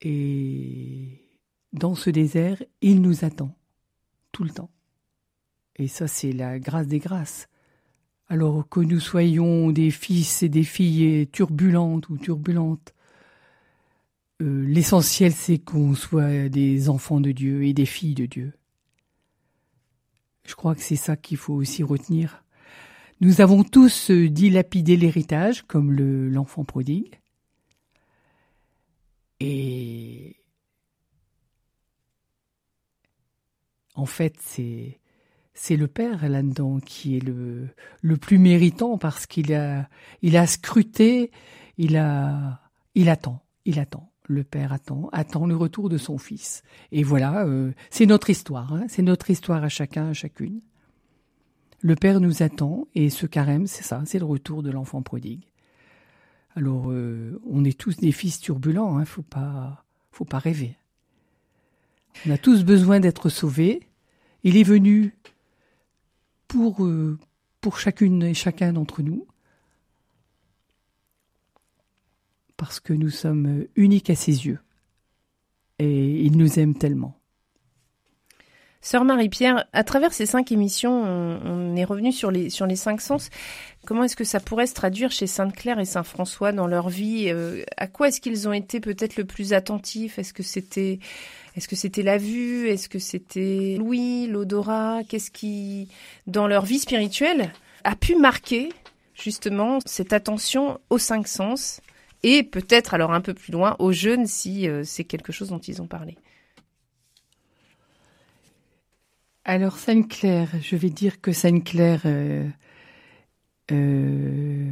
[0.01, 1.23] Et
[1.73, 3.55] dans ce désert, il nous attend,
[4.33, 4.71] tout le temps.
[5.77, 7.49] Et ça, c'est la grâce des grâces.
[8.29, 12.95] Alors que nous soyons des fils et des filles turbulentes ou turbulentes,
[14.41, 18.53] euh, l'essentiel c'est qu'on soit des enfants de Dieu et des filles de Dieu.
[20.45, 22.45] Je crois que c'est ça qu'il faut aussi retenir.
[23.21, 27.21] Nous avons tous euh, dilapidé l'héritage, comme l'enfant prodigue.
[29.41, 30.37] Et
[33.95, 34.99] en fait, c'est
[35.55, 37.69] c'est le père là-dedans qui est le
[38.01, 39.89] le plus méritant parce qu'il a
[40.23, 41.31] il a scruté,
[41.79, 42.61] il a
[42.95, 44.12] il attend, il attend.
[44.29, 46.63] Le père attend, attend le retour de son fils.
[46.93, 50.61] Et voilà, euh, c'est notre histoire, hein, c'est notre histoire à chacun, à chacune.
[51.81, 55.43] Le père nous attend et ce carême, c'est ça, c'est le retour de l'enfant prodigue.
[56.55, 60.77] Alors, euh, on est tous des fils turbulents, hein, faut pas, faut pas rêver.
[62.27, 63.81] On a tous besoin d'être sauvés.
[64.45, 65.15] Il est venu
[66.47, 67.19] pour, euh,
[67.61, 69.27] pour chacune et chacun d'entre nous.
[72.63, 74.61] Parce que nous sommes uniques à ses yeux.
[75.81, 77.19] Et il nous aime tellement.
[78.81, 83.01] Sœur Marie-Pierre, à travers ces cinq émissions, on, est revenu sur les, sur les cinq
[83.01, 83.31] sens.
[83.85, 87.65] Comment est-ce que ça pourrait se traduire chez Sainte-Claire et Saint-François dans leur vie euh,
[87.79, 90.21] À quoi est-ce qu'ils ont été peut-être le plus attentifs?
[90.21, 91.01] Est-ce que c'était
[91.57, 92.69] est-ce que c'était la vue?
[92.69, 95.01] Est-ce que c'était l'ouïe, l'odorat?
[95.09, 95.89] Qu'est-ce qui,
[96.29, 97.53] dans leur vie spirituelle,
[97.83, 98.69] a pu marquer
[99.17, 101.81] justement cette attention aux cinq sens?
[102.23, 105.59] Et peut-être alors un peu plus loin aux jeunes si euh, c'est quelque chose dont
[105.59, 106.17] ils ont parlé
[109.45, 112.49] Alors Sainte-Claire, je vais dire que Sainte-Claire euh,
[113.73, 114.71] euh,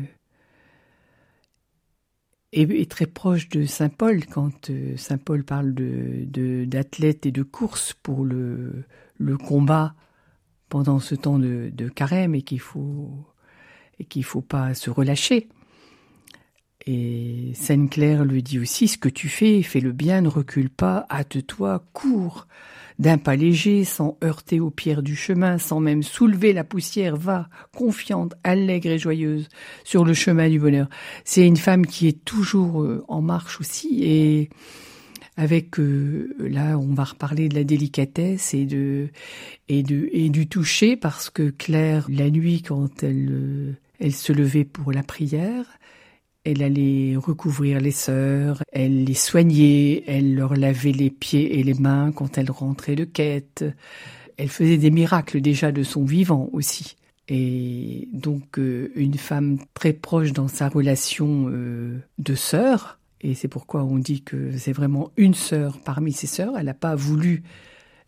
[2.52, 7.42] est, très proche de Saint Paul quand euh, Saint Paul parle de d'athlètes et de
[7.42, 8.84] courses pour le,
[9.18, 9.94] le combat
[10.68, 13.10] pendant ce temps de, de carême et qu'il faut
[13.98, 15.48] et qu'il faut pas se relâcher.
[16.86, 20.70] Et Sainte Claire lui dit aussi ce que tu fais, fais le bien, ne recule
[20.70, 22.46] pas, hâte-toi, cours
[23.00, 27.48] d'un pas léger, sans heurter aux pierres du chemin, sans même soulever la poussière, va,
[27.74, 29.48] confiante, allègre et joyeuse,
[29.84, 30.86] sur le chemin du bonheur.
[31.24, 34.50] C'est une femme qui est toujours euh, en marche aussi, et
[35.38, 39.08] avec euh, là, on va reparler de la délicatesse et de
[39.68, 44.34] et de et du toucher, parce que Claire, la nuit, quand elle euh, elle se
[44.34, 45.64] levait pour la prière,
[46.44, 51.74] elle allait recouvrir les sœurs, elle les soignait, elle leur lavait les pieds et les
[51.74, 53.64] mains quand elles rentraient de quête.
[54.36, 56.96] Elle faisait des miracles déjà de son vivant aussi.
[57.28, 63.48] Et donc euh, une femme très proche dans sa relation euh, de sœur, et c'est
[63.48, 66.56] pourquoi on dit que c'est vraiment une sœur parmi ses sœurs.
[66.58, 67.42] Elle n'a pas voulu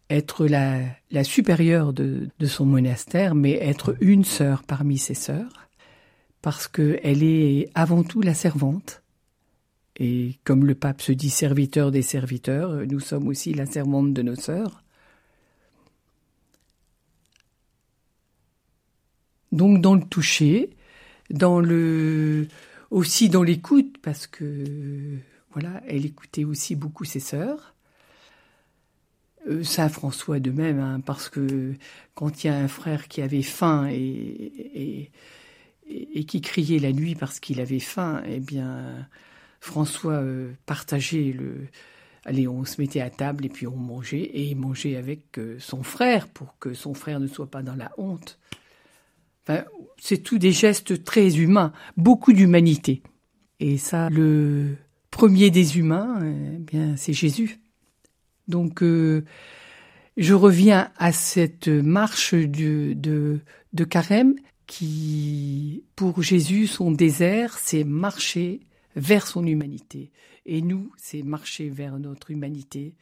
[0.09, 5.62] être la, supérieure de, de son monastère, mais être une sœur parmi ses sœurs
[6.43, 9.03] parce qu'elle est avant tout la servante.
[9.97, 14.23] Et comme le pape se dit serviteur des serviteurs, nous sommes aussi la servante de
[14.23, 14.83] nos sœurs.
[19.53, 20.71] Donc dans le toucher,
[21.31, 22.49] dans le
[22.91, 24.65] aussi dans l'écoute, parce que
[25.53, 27.75] voilà, elle écoutait aussi beaucoup ses sœurs.
[29.49, 31.75] Euh, Saint François de même, hein, parce que
[32.15, 35.11] quand il y a un frère qui avait faim et, et
[35.89, 39.07] et, qui criait la nuit parce qu'il avait faim, eh bien,
[39.61, 41.69] François euh, partageait le.
[42.25, 45.57] Allez, on se mettait à table et puis on mangeait, et il mangeait avec euh,
[45.59, 48.39] son frère pour que son frère ne soit pas dans la honte.
[49.43, 49.65] Enfin,
[49.99, 53.03] c'est tout des gestes très humains, beaucoup d'humanité.
[53.59, 54.77] Et ça, le
[55.11, 57.61] premier des humains, eh bien, c'est Jésus.
[58.47, 59.25] Donc, euh,
[60.17, 63.41] je reviens à cette marche de, de,
[63.73, 64.35] de carême
[64.67, 68.61] qui, pour Jésus, son désert, c'est marcher
[68.97, 70.11] vers son humanité.
[70.47, 72.95] Et nous, c'est marcher vers notre humanité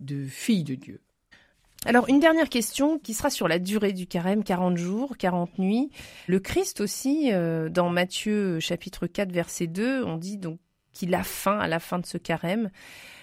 [0.00, 1.00] de fille de Dieu.
[1.86, 5.90] Alors une dernière question qui sera sur la durée du carême, 40 jours, 40 nuits.
[6.26, 10.58] Le Christ aussi, euh, dans Matthieu chapitre 4 verset 2, on dit donc
[10.92, 12.70] qu'il a faim à la fin de ce carême.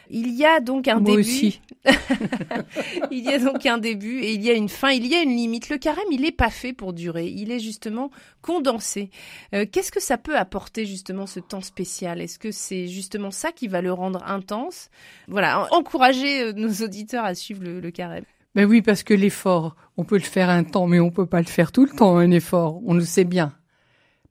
[0.10, 1.20] Il y a donc un Moi début.
[1.22, 1.62] aussi.
[3.12, 5.22] il y a donc un début et il y a une fin, il y a
[5.22, 5.70] une limite.
[5.70, 8.10] Le carême, il n'est pas fait pour durer, il est justement
[8.42, 9.10] condensé.
[9.54, 12.22] Euh, Qu'est-ce que ça peut apporter justement ce temps spécial?
[12.22, 14.90] Est-ce que c'est justement ça qui va le rendre intense?
[15.28, 18.24] Voilà, en- encourager euh, nos auditeurs à suivre le, le carême.
[18.56, 21.40] Ben oui, parce que l'effort, on peut le faire un temps, mais on peut pas
[21.42, 22.82] le faire tout le temps, un effort.
[22.86, 23.54] On le sait bien.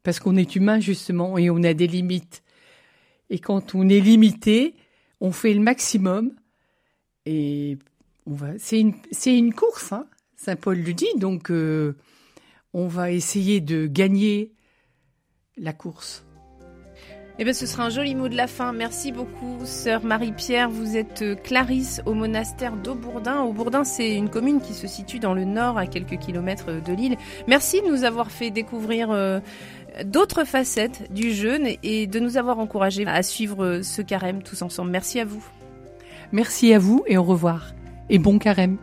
[0.02, 2.42] Parce qu'on est humain, justement, et on a des limites.
[3.30, 4.74] Et quand on est limité,
[5.20, 6.32] on fait le maximum.
[7.24, 7.78] Et
[8.58, 8.80] c'est
[9.26, 10.06] une, course, hein.
[10.36, 11.96] Saint Paul le dit, donc, euh,
[12.72, 14.52] on va essayer de gagner
[15.56, 16.26] la course.
[17.38, 18.72] Eh bien, ce sera un joli mot de la fin.
[18.72, 20.70] Merci beaucoup, sœur Marie-Pierre.
[20.70, 23.42] Vous êtes euh, Clarisse au monastère d'Aubourdin.
[23.42, 27.18] Aubourdin, c'est une commune qui se situe dans le nord, à quelques kilomètres de l'île.
[27.46, 29.40] Merci de nous avoir fait découvrir euh,
[30.05, 34.90] d'autres facettes du jeûne et de nous avoir encouragés à suivre ce carême tous ensemble.
[34.90, 35.44] Merci à vous.
[36.32, 37.72] Merci à vous et au revoir.
[38.09, 38.76] Et bon carême.